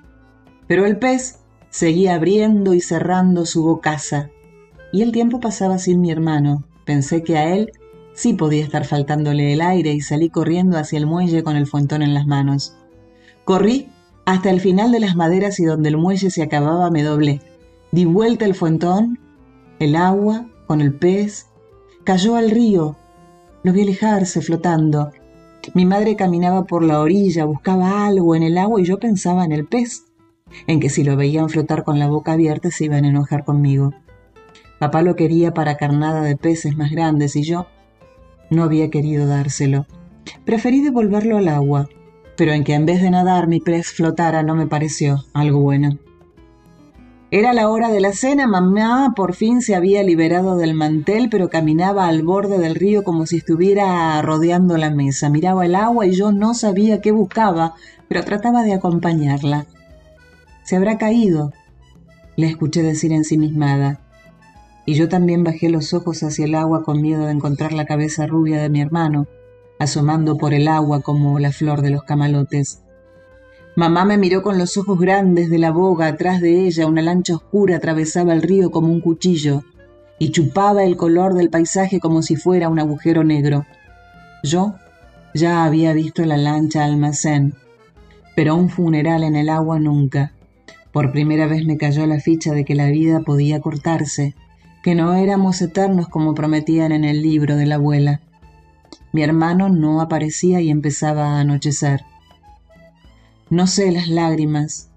Pero 0.66 0.88
el 0.88 0.98
pez 0.98 1.38
seguía 1.70 2.16
abriendo 2.16 2.74
y 2.74 2.82
cerrando 2.82 3.46
su 3.46 3.62
bocaza 3.62 4.32
y 4.92 5.04
el 5.04 5.12
tiempo 5.12 5.40
pasaba 5.40 5.78
sin 5.78 6.02
mi 6.02 6.10
hermano. 6.10 6.64
Pensé 6.84 7.22
que 7.22 7.38
a 7.38 7.54
él 7.54 7.74
sí 8.16 8.34
podía 8.34 8.64
estar 8.64 8.86
faltándole 8.86 9.54
el 9.54 9.62
aire 9.62 9.94
y 9.94 10.02
salí 10.02 10.32
corriendo 10.32 10.80
hacia 10.80 10.98
el 10.98 11.06
muelle 11.06 11.44
con 11.44 11.56
el 11.56 11.68
fuentón 11.68 12.02
en 12.02 12.16
las 12.16 12.26
manos. 12.26 12.76
Corrí 13.46 13.88
hasta 14.26 14.50
el 14.50 14.60
final 14.60 14.92
de 14.92 15.02
las 15.02 15.16
maderas 15.16 15.60
y 15.60 15.66
donde 15.66 15.90
el 15.90 15.98
muelle 15.98 16.32
se 16.32 16.42
acababa 16.42 16.90
me 16.90 17.04
doblé. 17.04 17.40
Di 17.92 18.06
vuelta 18.06 18.46
el 18.46 18.56
fuentón, 18.56 19.20
el 19.78 19.96
agua, 19.96 20.48
con 20.66 20.82
el 20.82 20.92
pez. 20.92 21.46
Cayó 22.04 22.36
al 22.36 22.50
río. 22.50 22.96
Lo 23.62 23.74
vi 23.74 23.84
alejarse 23.84 24.42
flotando. 24.42 25.12
Mi 25.74 25.86
madre 25.86 26.16
caminaba 26.16 26.66
por 26.66 26.84
la 26.84 27.00
orilla, 27.00 27.46
buscaba 27.46 28.06
algo 28.06 28.36
en 28.36 28.44
el 28.44 28.58
agua 28.58 28.82
y 28.82 28.86
yo 28.86 29.00
pensaba 29.00 29.44
en 29.46 29.52
el 29.52 29.66
pez, 29.66 30.06
en 30.66 30.80
que 30.80 30.90
si 30.90 31.04
lo 31.04 31.16
veían 31.18 31.50
flotar 31.50 31.84
con 31.84 32.00
la 32.00 32.08
boca 32.08 32.34
abierta 32.34 32.72
se 32.72 32.86
iban 32.86 33.06
a 33.06 33.10
enojar 33.10 33.44
conmigo. 33.44 33.94
Papá 34.80 35.02
lo 35.02 35.16
quería 35.16 35.54
para 35.54 35.78
carnada 35.78 36.22
de 36.22 36.38
peces 36.38 36.78
más 36.78 36.92
grandes 36.92 37.36
y 37.36 37.44
yo 37.44 37.68
no 38.50 38.64
había 38.64 38.90
querido 38.90 39.28
dárselo. 39.28 39.86
Preferí 40.46 40.82
devolverlo 40.82 41.38
al 41.38 41.48
agua, 41.48 41.90
pero 42.36 42.54
en 42.54 42.64
que 42.64 42.74
en 42.74 42.86
vez 42.86 43.02
de 43.02 43.10
nadar 43.10 43.48
mi 43.48 43.60
pez 43.60 43.88
flotara 43.88 44.44
no 44.44 44.56
me 44.56 44.68
pareció 44.68 45.26
algo 45.34 45.60
bueno. 45.60 45.98
Era 47.30 47.52
la 47.54 47.70
hora 47.70 47.90
de 47.90 48.00
la 48.00 48.14
cena, 48.14 48.48
mamá 48.48 49.14
por 49.16 49.34
fin 49.34 49.62
se 49.62 49.76
había 49.76 50.02
liberado 50.02 50.56
del 50.56 50.74
mantel, 50.74 51.28
pero 51.30 51.50
caminaba 51.50 52.08
al 52.08 52.24
borde 52.24 52.58
del 52.58 52.76
río 52.76 53.04
como 53.04 53.26
si 53.26 53.38
estuviera 53.38 54.22
rodeando 54.22 54.78
la 54.78 54.92
mesa. 54.92 55.30
Miraba 55.30 55.66
el 55.66 55.76
agua 55.76 56.06
y 56.06 56.14
yo 56.14 56.32
no 56.32 56.54
sabía 56.54 57.02
qué 57.02 57.12
buscaba, 57.12 57.76
pero 58.08 58.24
trataba 58.24 58.64
de 58.64 58.74
acompañarla. 58.74 59.66
Se 60.64 60.78
habrá 60.78 60.98
caído, 60.98 61.52
le 62.38 62.48
escuché 62.48 62.82
decir 62.82 63.12
ensimismada 63.12 64.00
y 64.88 64.94
yo 64.94 65.10
también 65.10 65.44
bajé 65.44 65.68
los 65.70 65.94
ojos 65.94 66.24
hacia 66.24 66.46
el 66.46 66.56
agua 66.56 66.84
con 66.84 67.02
miedo 67.02 67.26
de 67.26 67.34
encontrar 67.34 67.74
la 67.74 67.86
cabeza 67.86 68.26
rubia 68.26 68.62
de 68.62 68.70
mi 68.70 68.80
hermano, 68.80 69.28
asomando 69.80 70.38
por 70.38 70.54
el 70.54 70.70
agua 70.70 71.02
como 71.02 71.40
la 71.40 71.52
flor 71.52 71.82
de 71.82 71.90
los 71.90 72.04
camalotes. 72.04 72.84
Mamá 73.78 74.06
me 74.06 74.18
miró 74.18 74.42
con 74.42 74.58
los 74.58 74.76
ojos 74.76 75.00
grandes 75.00 75.52
de 75.52 75.60
la 75.60 75.70
boga, 75.70 76.08
atrás 76.08 76.42
de 76.42 76.66
ella 76.66 76.88
una 76.88 77.04
lancha 77.04 77.36
oscura 77.36 77.76
atravesaba 77.76 78.34
el 78.34 78.42
río 78.42 78.72
como 78.72 78.92
un 78.92 79.02
cuchillo 79.02 79.66
y 80.18 80.32
chupaba 80.32 80.84
el 80.84 80.98
color 80.98 81.36
del 81.36 81.52
paisaje 81.52 82.00
como 82.00 82.24
si 82.24 82.38
fuera 82.38 82.70
un 82.70 82.80
agujero 82.80 83.24
negro. 83.24 83.68
Yo 84.42 84.74
ya 85.36 85.64
había 85.64 85.94
visto 85.94 86.26
la 86.26 86.38
lancha 86.38 86.86
almacén, 86.86 87.54
pero 88.36 88.56
un 88.56 88.70
funeral 88.72 89.24
en 89.24 89.36
el 89.36 89.48
agua 89.48 89.78
nunca. 89.80 90.34
Por 90.92 91.12
primera 91.12 91.46
vez 91.46 91.64
me 91.64 91.78
cayó 91.78 92.08
la 92.08 92.20
ficha 92.20 92.54
de 92.54 92.66
que 92.66 92.74
la 92.74 92.88
vida 92.88 93.20
podía 93.20 93.62
cortarse 93.62 94.34
que 94.82 94.96
no 94.96 95.14
éramos 95.14 95.62
eternos 95.62 96.08
como 96.08 96.34
prometían 96.34 96.92
en 96.94 97.04
el 97.04 97.22
libro 97.22 97.56
de 97.56 97.68
la 97.68 97.76
abuela. 97.76 98.22
Mi 99.14 99.22
hermano 99.22 99.70
no 99.70 100.02
aparecía 100.02 100.62
y 100.62 100.72
empezaba 100.72 101.26
a 101.28 101.42
anochecer. 101.42 102.02
No 103.50 103.68
sé 103.68 103.92
las 103.92 104.08
lágrimas, 104.08 104.90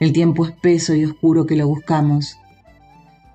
el 0.00 0.12
tiempo 0.12 0.46
espeso 0.46 0.94
y 0.94 1.04
oscuro 1.04 1.46
que 1.46 1.56
lo 1.56 1.68
buscamos, 1.68 2.36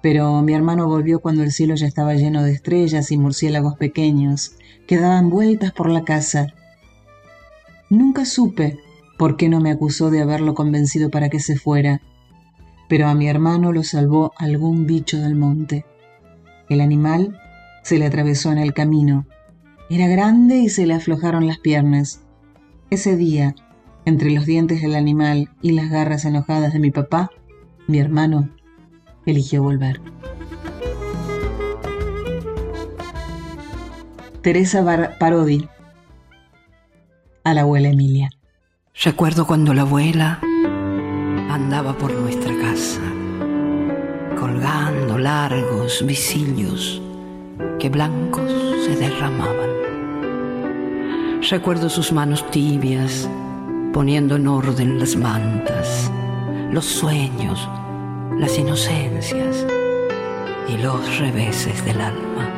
pero 0.02 0.42
mi 0.42 0.54
hermano 0.54 0.88
volvió 0.88 1.20
cuando 1.20 1.44
el 1.44 1.52
cielo 1.52 1.76
ya 1.76 1.88
estaba 1.88 2.16
lleno 2.16 2.44
de 2.44 2.52
estrellas 2.52 3.12
y 3.12 3.18
murciélagos 3.18 3.78
pequeños 3.78 4.56
que 4.88 4.98
daban 4.98 5.30
vueltas 5.30 5.72
por 5.72 5.90
la 5.90 6.04
casa. 6.04 6.48
Nunca 7.90 8.26
supe 8.26 8.80
por 9.18 9.38
qué 9.38 9.50
no 9.50 9.60
me 9.60 9.72
acusó 9.72 10.10
de 10.10 10.22
haberlo 10.22 10.54
convencido 10.54 11.10
para 11.10 11.30
que 11.30 11.40
se 11.40 11.58
fuera 11.58 12.02
pero 12.92 13.08
a 13.08 13.16
mi 13.16 13.30
hermano 13.30 13.72
lo 13.72 13.84
salvó 13.84 14.34
algún 14.36 14.86
bicho 14.86 15.18
del 15.18 15.34
monte. 15.34 15.86
El 16.68 16.82
animal 16.82 17.40
se 17.84 17.98
le 17.98 18.06
atravesó 18.06 18.52
en 18.52 18.58
el 18.58 18.74
camino. 18.74 19.26
Era 19.90 20.10
grande 20.10 20.58
y 20.58 20.68
se 20.68 20.86
le 20.86 20.96
aflojaron 20.96 21.48
las 21.48 21.58
piernas. 21.58 22.20
Ese 22.90 23.16
día, 23.16 23.56
entre 24.06 24.32
los 24.32 24.46
dientes 24.46 24.82
del 24.82 24.96
animal 24.96 25.50
y 25.62 25.72
las 25.72 25.90
garras 25.90 26.26
enojadas 26.26 26.74
de 26.74 26.80
mi 26.80 26.92
papá, 26.92 27.32
mi 27.88 28.00
hermano 28.00 28.50
eligió 29.26 29.64
volver. 29.64 30.02
Teresa 34.42 34.84
Parodi 35.20 35.68
a 37.44 37.54
la 37.54 37.62
abuela 37.62 37.90
Emilia. 37.90 38.30
Recuerdo 39.04 39.46
cuando 39.46 39.74
la 39.74 39.84
abuela 39.84 40.40
andaba 41.50 41.98
por 41.98 42.14
nuestra 42.14 42.54
casa, 42.60 43.02
colgando 44.40 45.18
largos 45.18 46.06
visillos 46.06 47.02
que 47.80 47.90
blancos 47.90 48.52
se 48.86 48.96
derramaban. 48.96 49.70
Recuerdo 51.50 51.90
sus 51.90 52.12
manos 52.12 52.50
tibias 52.52 53.30
poniendo 53.94 54.38
en 54.38 54.48
orden 54.48 55.00
las 55.00 55.16
mantas, 55.16 56.12
los 56.72 56.86
sueños, 56.86 57.68
las 58.38 58.58
inocencias 58.58 59.66
y 60.68 60.78
los 60.78 61.20
reveses 61.20 61.84
del 61.86 62.00
alma. 62.00 62.50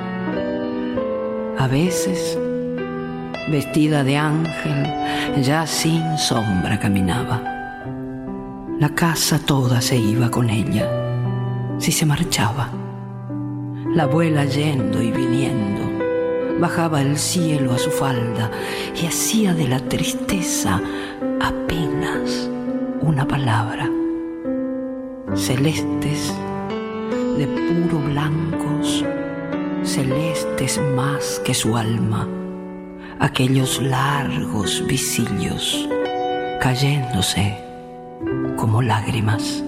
A 1.57 1.67
veces, 1.67 2.37
vestida 3.49 4.03
de 4.03 4.17
ángel, 4.17 5.43
ya 5.43 5.65
sin 5.65 6.17
sombra 6.17 6.79
caminaba. 6.79 7.41
La 8.79 8.89
casa 8.89 9.39
toda 9.39 9.81
se 9.81 9.97
iba 9.97 10.29
con 10.29 10.49
ella, 10.49 10.89
si 11.79 11.91
se 11.91 12.05
marchaba. 12.05 12.69
La 13.95 14.03
abuela 14.03 14.45
yendo 14.45 15.01
y 15.01 15.11
viniendo, 15.11 15.82
bajaba 16.59 17.01
el 17.01 17.17
cielo 17.17 17.73
a 17.73 17.77
su 17.77 17.91
falda 17.91 18.49
y 19.01 19.05
hacía 19.05 19.53
de 19.53 19.67
la 19.67 19.79
tristeza 19.79 20.81
apenas 21.41 22.49
una 23.01 23.27
palabra. 23.27 23.89
Celestes 25.33 26.33
de 27.37 27.47
puro 27.47 27.99
blancos, 28.05 29.03
celestes 29.83 30.79
más 30.95 31.41
que 31.43 31.53
su 31.53 31.75
alma, 31.75 32.27
aquellos 33.19 33.81
largos 33.81 34.83
visillos 34.87 35.87
cayéndose 36.59 37.57
como 38.57 38.81
lágrimas. 38.81 39.63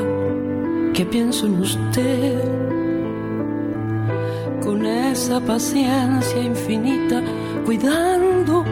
que 0.93 1.06
pienso 1.06 1.45
en 1.45 1.62
usted 1.62 2.64
esa 5.26 5.39
paciencia 5.39 6.39
infinita, 6.39 7.19
cuidando 7.65 8.63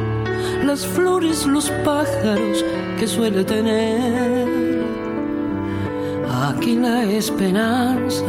las 0.63 0.85
flores, 0.85 1.47
los 1.47 1.71
pájaros 1.83 2.63
que 2.99 3.07
suele 3.07 3.43
tener 3.43 4.47
Aquí 6.29 6.75
la 6.75 7.05
esperanza 7.05 8.27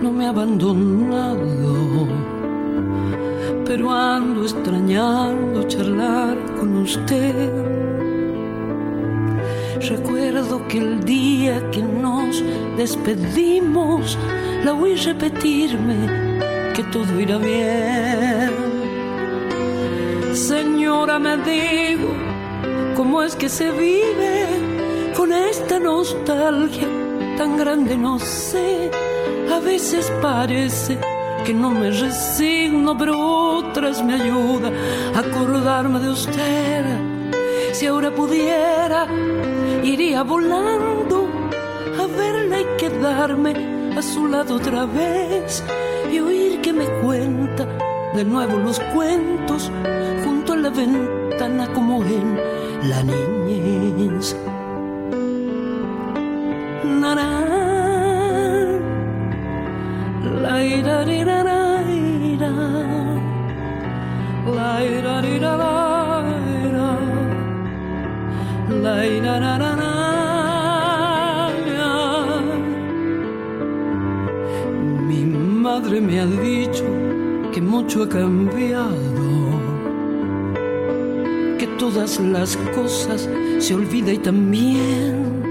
no 0.00 0.10
me 0.12 0.24
ha 0.24 0.30
abandonado, 0.30 2.08
pero 3.66 3.90
ando 3.90 4.44
extrañando 4.44 5.62
charlar 5.64 6.38
con 6.58 6.78
usted. 6.78 7.52
Recuerdo 9.90 10.66
que 10.68 10.78
el 10.78 11.04
día 11.04 11.70
que 11.70 11.82
nos 11.82 12.42
despedimos, 12.78 14.16
la 14.64 14.72
oí 14.72 14.94
repetirme 14.94 16.21
todo 16.92 17.20
irá 17.20 17.38
bien. 17.38 18.52
Señora, 20.34 21.18
me 21.18 21.36
digo, 21.38 22.10
¿cómo 22.96 23.22
es 23.22 23.34
que 23.34 23.48
se 23.48 23.70
vive 23.70 24.46
con 25.16 25.32
esta 25.32 25.78
nostalgia? 25.78 26.88
tan 27.36 27.56
grande 27.56 27.96
no 27.96 28.18
sé, 28.18 28.90
a 29.52 29.58
veces 29.58 30.12
parece 30.20 30.98
que 31.44 31.54
no 31.54 31.70
me 31.70 31.90
resigno, 31.90 32.96
pero 32.96 33.18
otras 33.18 34.02
me 34.04 34.14
ayuda 34.14 34.70
a 35.14 35.18
acordarme 35.20 35.98
de 36.00 36.10
usted. 36.10 36.84
Si 37.72 37.86
ahora 37.86 38.10
pudiera, 38.14 39.08
iría 39.82 40.22
volando 40.22 41.28
a 42.00 42.06
verla 42.06 42.60
y 42.60 42.66
quedarme 42.78 43.52
a 43.96 44.02
su 44.02 44.28
lado 44.28 44.56
otra 44.56 44.84
vez 44.86 45.64
que 46.62 46.72
me 46.72 46.86
cuenta 47.02 47.66
de 48.14 48.24
nuevo 48.24 48.56
los 48.58 48.78
cuentos 48.94 49.70
junto 50.24 50.52
a 50.52 50.56
la 50.56 50.70
ventana 50.70 51.66
como 51.72 52.04
en 52.04 52.38
la 52.88 53.02
niñez. 53.02 54.36
Mi 60.62 60.80
madre 76.26 76.36
me 76.36 76.42
ha 76.42 76.42
dicho 76.42 76.84
que 77.52 77.60
mucho 77.60 78.02
ha 78.04 78.08
cambiado, 78.08 78.94
que 81.58 81.66
todas 81.78 82.20
las 82.20 82.56
cosas 82.74 83.28
se 83.58 83.74
olvida 83.74 84.12
y 84.12 84.18
también 84.18 85.42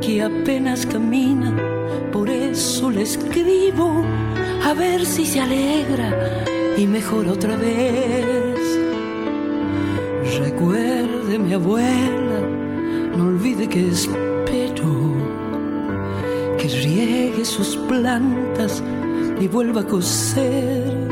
que 0.00 0.22
apenas 0.22 0.86
camina, 0.86 1.54
por 2.12 2.30
eso 2.30 2.90
le 2.90 3.02
escribo 3.02 4.02
a 4.64 4.74
ver 4.74 5.04
si 5.04 5.26
se 5.26 5.40
alegra 5.40 6.44
y 6.76 6.86
mejor 6.86 7.28
otra 7.28 7.56
vez. 7.56 8.78
Recuerde 10.40 11.38
mi 11.38 11.52
abuela, 11.54 12.40
no 13.16 13.26
olvide 13.28 13.68
que 13.68 13.88
espero 13.88 14.27
sus 17.44 17.76
plantas 17.76 18.82
y 19.40 19.48
vuelva 19.48 19.82
a 19.82 19.86
coser. 19.86 21.08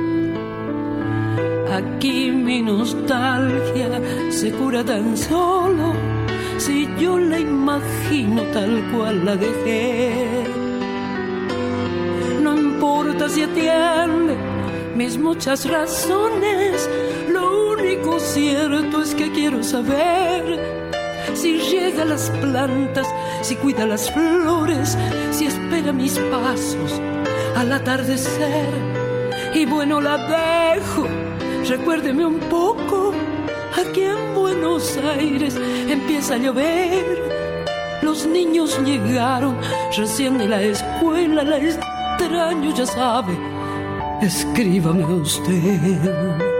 Aquí 1.73 2.31
mi 2.31 2.63
nostalgia 2.63 4.01
se 4.31 4.51
cura 4.53 4.85
tan 4.85 5.17
solo 5.17 5.93
si 6.59 6.89
yo 6.99 7.19
la 7.19 7.39
imagino 7.39 8.43
tal 8.53 8.83
cual 8.93 9.25
la 9.25 9.37
dejé. 9.37 10.45
No 12.43 12.57
importa 12.57 13.29
si 13.29 13.43
atiende 13.43 14.37
mis 14.97 15.19
muchas 15.19 15.69
razones, 15.69 16.89
lo 17.31 17.73
único 17.73 18.19
cierto 18.19 19.03
es 19.03 19.15
que 19.15 19.31
quiero 19.33 19.63
saber 19.63 20.76
si 21.37 21.59
riega 21.59 22.05
las 22.05 22.31
plantas, 22.31 23.07
si 23.43 23.57
cuida 23.57 23.87
las 23.87 24.11
flores, 24.11 24.97
si 25.31 25.47
espera 25.47 25.93
mis 25.93 26.19
pasos 26.19 27.01
al 27.55 27.73
atardecer. 27.73 28.67
Y 29.55 29.65
bueno, 29.67 30.01
la 30.01 30.17
dejo, 30.19 31.07
recuérdeme 31.69 32.27
un 32.27 32.41
poco 32.41 33.15
Aquí 33.77 34.05
en 34.05 34.35
Buenos 34.35 34.97
Aires 34.97 35.55
empieza 35.87 36.35
a 36.35 36.39
llover. 36.39 37.05
Los 38.01 38.27
niños 38.27 38.79
llegaron 38.87 39.59
recién 39.95 40.39
de 40.39 40.49
la 40.49 40.63
escuela, 40.63 41.43
la 41.43 41.59
extraño, 41.59 42.75
ya 42.75 42.87
sabe. 42.87 43.37
Escríbame 44.23 45.05
usted. 45.05 46.56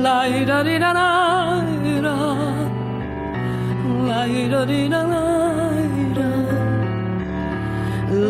La 0.00 0.22
Laira 0.28 0.62
di 0.62 0.78
na 0.78 0.92
la 0.92 1.08
laira 4.08 4.64
di 4.64 4.88
na 4.88 5.02
la 5.02 5.22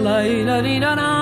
laira 0.05 0.63
di 0.63 0.79
da 0.81 0.95
laira. 0.95 1.18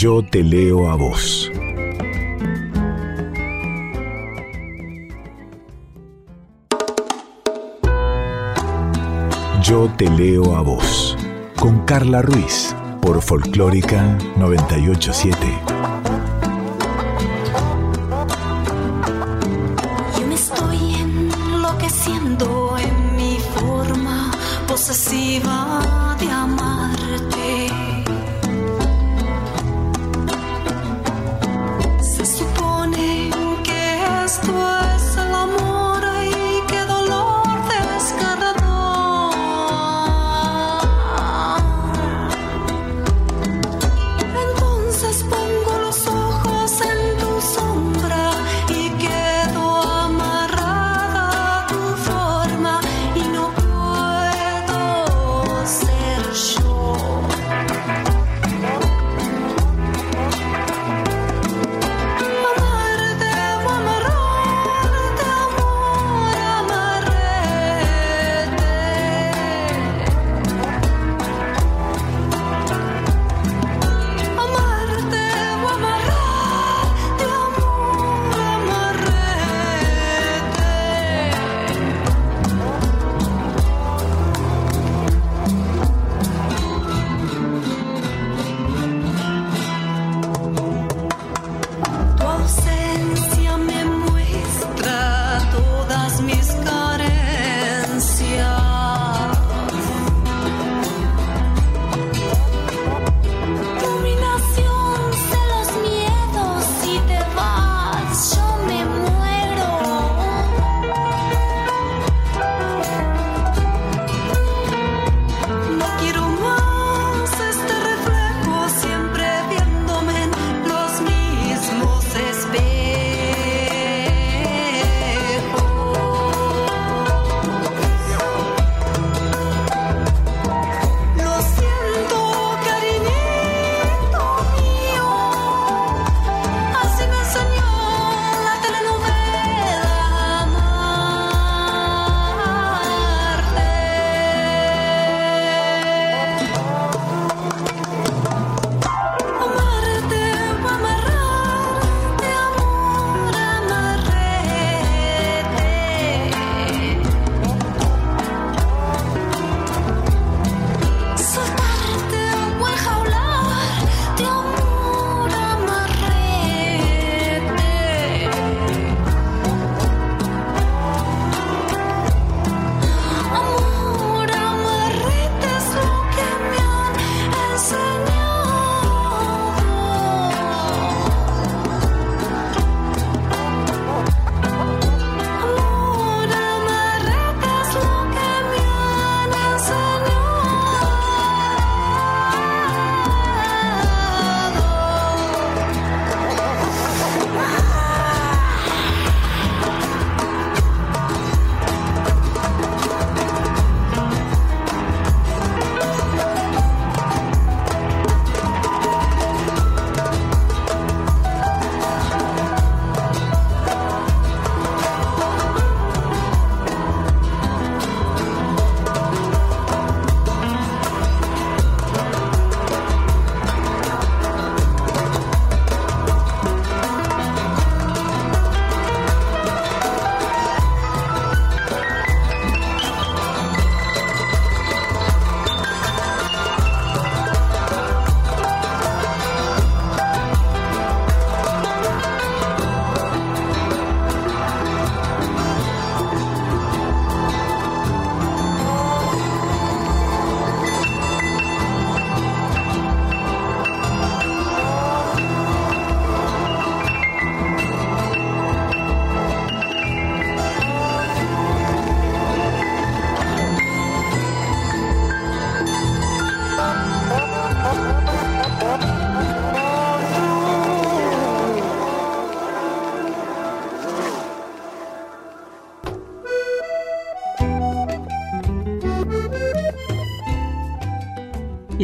Yo 0.00 0.22
te 0.22 0.44
leo 0.44 0.88
a 0.88 0.94
vos. 0.94 1.50
Yo 9.60 9.90
te 9.96 10.08
leo 10.08 10.54
a 10.54 10.62
vos. 10.62 11.16
Con 11.58 11.80
Carla 11.84 12.22
Ruiz 12.22 12.76
por 13.02 13.20
Folclórica 13.20 14.16
987. 14.36 16.27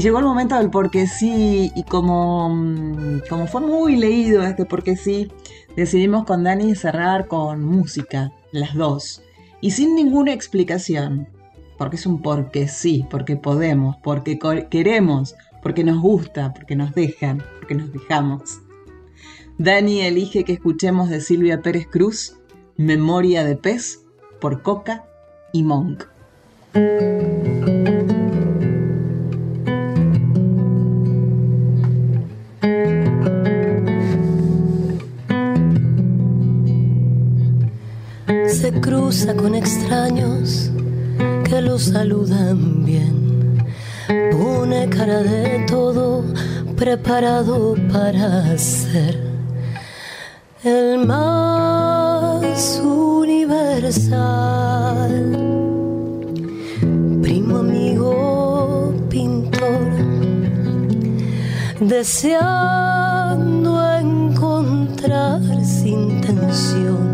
llegó 0.04 0.18
el 0.18 0.26
momento 0.26 0.56
del 0.56 0.68
porque 0.68 1.06
sí, 1.06 1.72
y 1.74 1.82
como, 1.84 2.50
mm, 2.50 3.22
como 3.28 3.46
fue 3.46 3.62
muy 3.62 3.96
leído 3.96 4.42
este 4.42 4.66
porque 4.66 4.96
sí, 4.96 5.32
decidimos 5.76 6.24
con 6.24 6.44
Dani 6.44 6.74
cerrar 6.74 7.26
con 7.26 7.64
música, 7.64 8.30
las 8.52 8.74
dos, 8.74 9.22
y 9.62 9.70
sin 9.70 9.94
ninguna 9.94 10.34
explicación, 10.34 11.26
porque 11.78 11.96
es 11.96 12.04
un 12.04 12.20
porque 12.20 12.68
sí, 12.68 13.06
porque 13.08 13.36
podemos, 13.36 13.96
porque 14.02 14.38
queremos, 14.70 15.36
porque 15.62 15.84
nos 15.84 15.98
gusta, 16.02 16.52
porque 16.52 16.76
nos 16.76 16.94
dejan, 16.94 17.42
porque 17.58 17.74
nos 17.74 17.90
dejamos. 17.90 18.60
Dani 19.56 20.02
elige 20.02 20.44
que 20.44 20.52
escuchemos 20.52 21.08
de 21.08 21.22
Silvia 21.22 21.62
Pérez 21.62 21.86
Cruz, 21.90 22.36
Memoria 22.76 23.42
de 23.42 23.56
Pez, 23.56 24.04
por 24.38 24.60
Coca 24.60 25.06
y 25.54 25.62
Monk. 25.62 26.04
Cruza 38.84 39.34
con 39.34 39.54
extraños 39.54 40.70
que 41.48 41.62
lo 41.62 41.78
saludan 41.78 42.84
bien. 42.84 43.64
Pone 44.30 44.90
cara 44.90 45.22
de 45.22 45.64
todo 45.66 46.22
preparado 46.76 47.76
para 47.90 48.58
ser 48.58 49.18
el 50.62 51.06
más 51.06 52.78
universal. 52.84 54.12
Primo 57.22 57.56
amigo 57.56 58.92
pintor, 59.08 59.88
deseando 61.80 63.70
encontrar 63.98 65.40
sin 65.64 66.20
tensión 66.20 67.13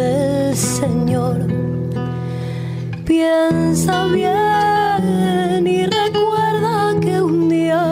del 0.00 0.56
Señor. 0.56 1.38
Piensa 3.04 4.06
bien 4.06 5.66
y 5.66 5.84
recuerda 5.86 6.98
que 7.00 7.20
un 7.20 7.48
día 7.48 7.84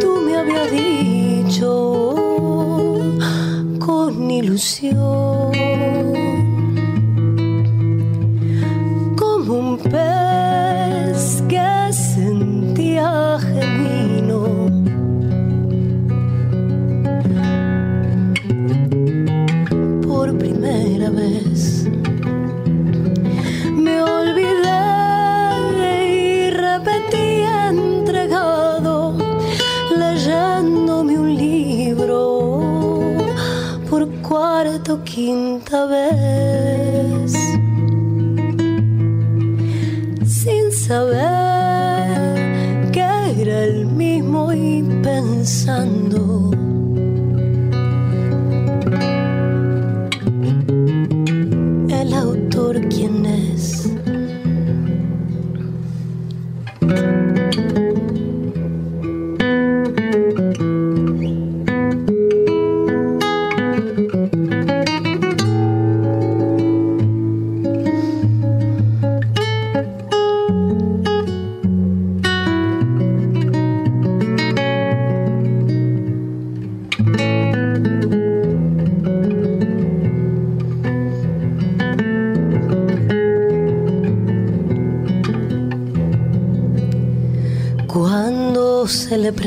tú 0.00 0.10
me 0.24 0.36
habías 0.40 0.70
dicho 0.70 1.68
con 3.78 4.30
ilusión, 4.30 5.52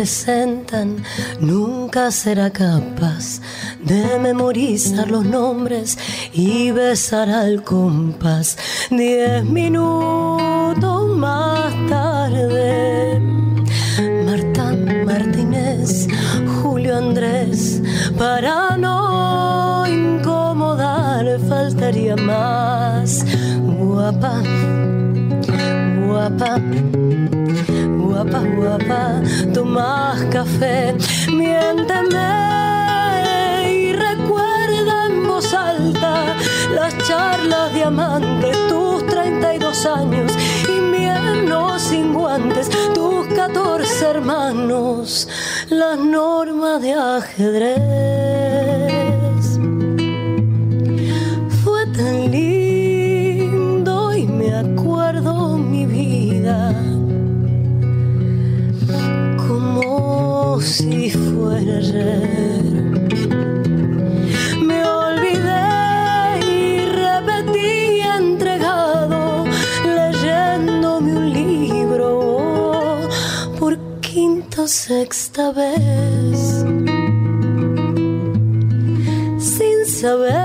presentan, 0.02 1.04
nunca 1.40 2.10
será 2.10 2.50
capaz 2.50 3.40
de 3.84 4.18
memorizar 4.18 5.12
los 5.12 5.24
nombres 5.24 5.96
y 6.34 6.72
besar 6.72 7.30
al 7.30 7.64
compás. 7.64 8.58
Diez 8.90 9.44
minutos 9.46 11.16
más 11.18 11.72
tarde, 11.88 13.20
Marta 14.26 14.76
Martínez, 15.06 16.08
Julio 16.64 16.98
Andrés, 16.98 17.80
para 18.18 18.76
no 18.78 19.86
incomodar 19.88 21.40
faltaría 21.48 22.16
más. 22.16 23.24
Guapa, 23.78 24.42
guapa 26.08 26.60
guapa, 28.24 28.42
guapa, 28.56 29.22
tomas 29.52 30.22
café, 30.32 30.96
miénteme 31.28 32.30
y 33.68 33.94
recuerda 33.94 35.08
en 35.08 35.28
voz 35.28 35.52
alta 35.54 36.36
las 36.76 36.96
charlas 37.08 37.74
de 37.74 37.84
amantes, 37.84 38.56
tus 38.68 39.08
32 39.08 39.86
años, 39.88 40.32
invierno 40.70 41.80
sin 41.80 42.14
guantes, 42.14 42.70
tus 42.94 43.26
14 43.28 44.06
hermanos, 44.06 45.28
las 45.70 45.98
normas 45.98 46.80
de 46.82 46.94
ajedrez. 46.94 48.21
Me 64.62 64.86
olvidé 64.86 66.40
y 66.48 66.86
repetí 66.86 68.00
entregado, 68.00 69.44
leyéndome 69.84 71.18
un 71.18 71.34
libro 71.34 73.02
por 73.60 73.78
quinta 74.00 74.62
o 74.62 74.68
sexta 74.70 75.52
vez. 75.52 76.64
Sin 79.38 79.86
saber 79.86 80.41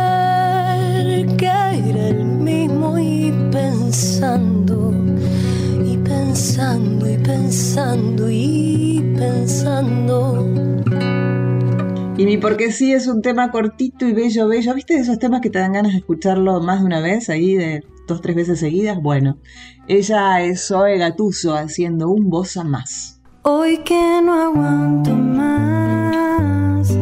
Y 12.26 12.28
mi 12.28 12.38
porque 12.38 12.72
sí 12.72 12.92
es 12.92 13.06
un 13.06 13.22
tema 13.22 13.52
cortito 13.52 14.04
y 14.04 14.12
bello, 14.12 14.48
bello. 14.48 14.74
¿Viste 14.74 14.94
de 14.94 15.00
esos 15.02 15.20
temas 15.20 15.40
que 15.40 15.48
te 15.48 15.60
dan 15.60 15.74
ganas 15.74 15.92
de 15.92 15.98
escucharlo 15.98 16.60
más 16.60 16.80
de 16.80 16.86
una 16.86 17.00
vez, 17.00 17.30
ahí 17.30 17.54
de 17.54 17.84
dos, 18.08 18.20
tres 18.20 18.34
veces 18.34 18.58
seguidas? 18.58 19.00
Bueno, 19.00 19.38
ella 19.86 20.42
es 20.42 20.66
Zoe 20.66 20.98
Gatuso 20.98 21.54
haciendo 21.54 22.08
un 22.08 22.28
bossa 22.28 22.64
más. 22.64 23.20
Hoy 23.42 23.78
que 23.84 24.20
no 24.24 24.42
aguanto 24.42 25.14
más, 25.14 26.92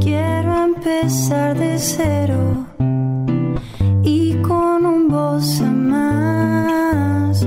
quiero 0.00 0.64
empezar 0.64 1.58
de 1.58 1.78
cero 1.78 2.66
y 4.02 4.36
con 4.36 4.86
un 4.86 5.08
voz 5.08 5.60
a 5.60 5.70
más. 5.70 7.46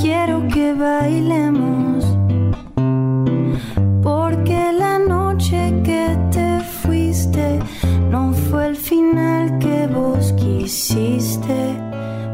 Quiero 0.00 0.46
que 0.46 0.74
bailemos, 0.74 1.45
el 8.66 8.76
final 8.76 9.58
que 9.58 9.86
vos 9.86 10.32
quisiste. 10.32 11.58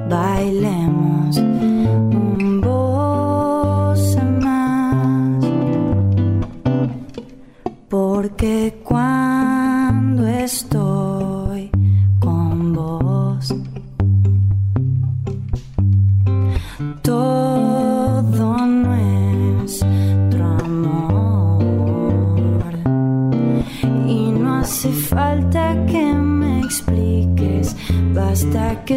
Bailemos 0.08 1.36
un 1.36 2.60
voz 2.60 4.16
más. 4.40 5.44
Porque 7.88 8.81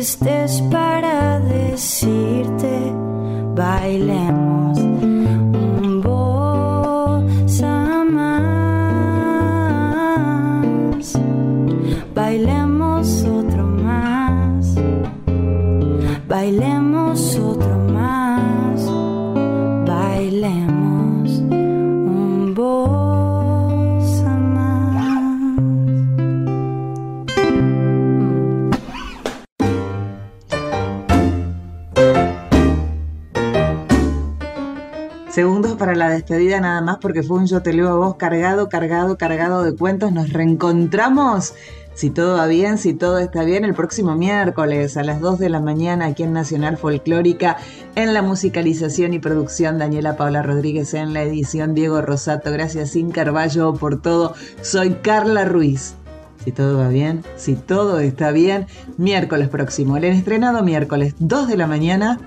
que 0.06 0.12
estés 0.12 0.62
para 0.70 0.85
despedida 36.26 36.60
nada 36.60 36.82
más 36.82 36.98
porque 36.98 37.22
fue 37.22 37.38
un 37.38 37.46
yo 37.46 37.62
te 37.62 37.72
leo 37.72 37.88
a 37.90 37.96
vos 37.96 38.16
cargado, 38.16 38.68
cargado, 38.68 39.16
cargado 39.16 39.62
de 39.62 39.76
cuentos. 39.76 40.12
Nos 40.12 40.34
reencontramos, 40.34 41.54
si 41.94 42.10
todo 42.10 42.38
va 42.38 42.48
bien, 42.48 42.80
si 42.80 42.96
todo 42.96 43.20
está 43.20 43.44
bien, 43.44 43.64
el 43.64 43.76
próximo 43.76 44.16
miércoles 44.16 44.98
a 44.98 45.04
las 45.04 45.22
2 45.22 45.38
de 45.38 45.50
la 45.50 45.60
mañana 45.60 46.08
aquí 46.08 46.24
en 46.24 46.34
Nacional 46.34 46.78
Folclórica, 46.78 47.58
en 47.94 48.16
la 48.16 48.24
musicalización 48.24 49.14
y 49.14 49.20
producción 49.20 49.78
Daniela 49.78 50.18
Paula 50.18 50.42
Rodríguez, 50.42 50.96
en 50.96 51.14
la 51.14 51.22
edición 51.22 51.76
Diego 51.76 52.02
Rosato. 52.02 52.52
Gracias 52.52 52.90
Sin 52.90 53.12
Carballo 53.12 53.76
por 53.76 54.02
todo. 54.02 54.34
Soy 54.64 54.96
Carla 55.04 55.46
Ruiz. 55.46 55.94
Si 56.44 56.52
todo 56.52 56.80
va 56.80 56.90
bien, 56.90 57.24
si 57.36 57.54
todo 57.54 58.00
está 58.00 58.32
bien, 58.32 58.66
miércoles 58.98 59.50
próximo, 59.50 59.98
el 59.98 60.06
estrenado 60.06 60.64
miércoles 60.64 61.14
2 61.20 61.48
de 61.48 61.58
la 61.58 61.68
mañana, 61.68 62.20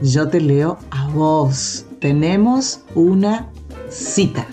yo 0.00 0.28
te 0.28 0.40
leo 0.40 0.78
a 0.90 1.08
vos. 1.08 1.86
Tenemos 2.04 2.80
una 2.94 3.48
cita. 3.88 4.46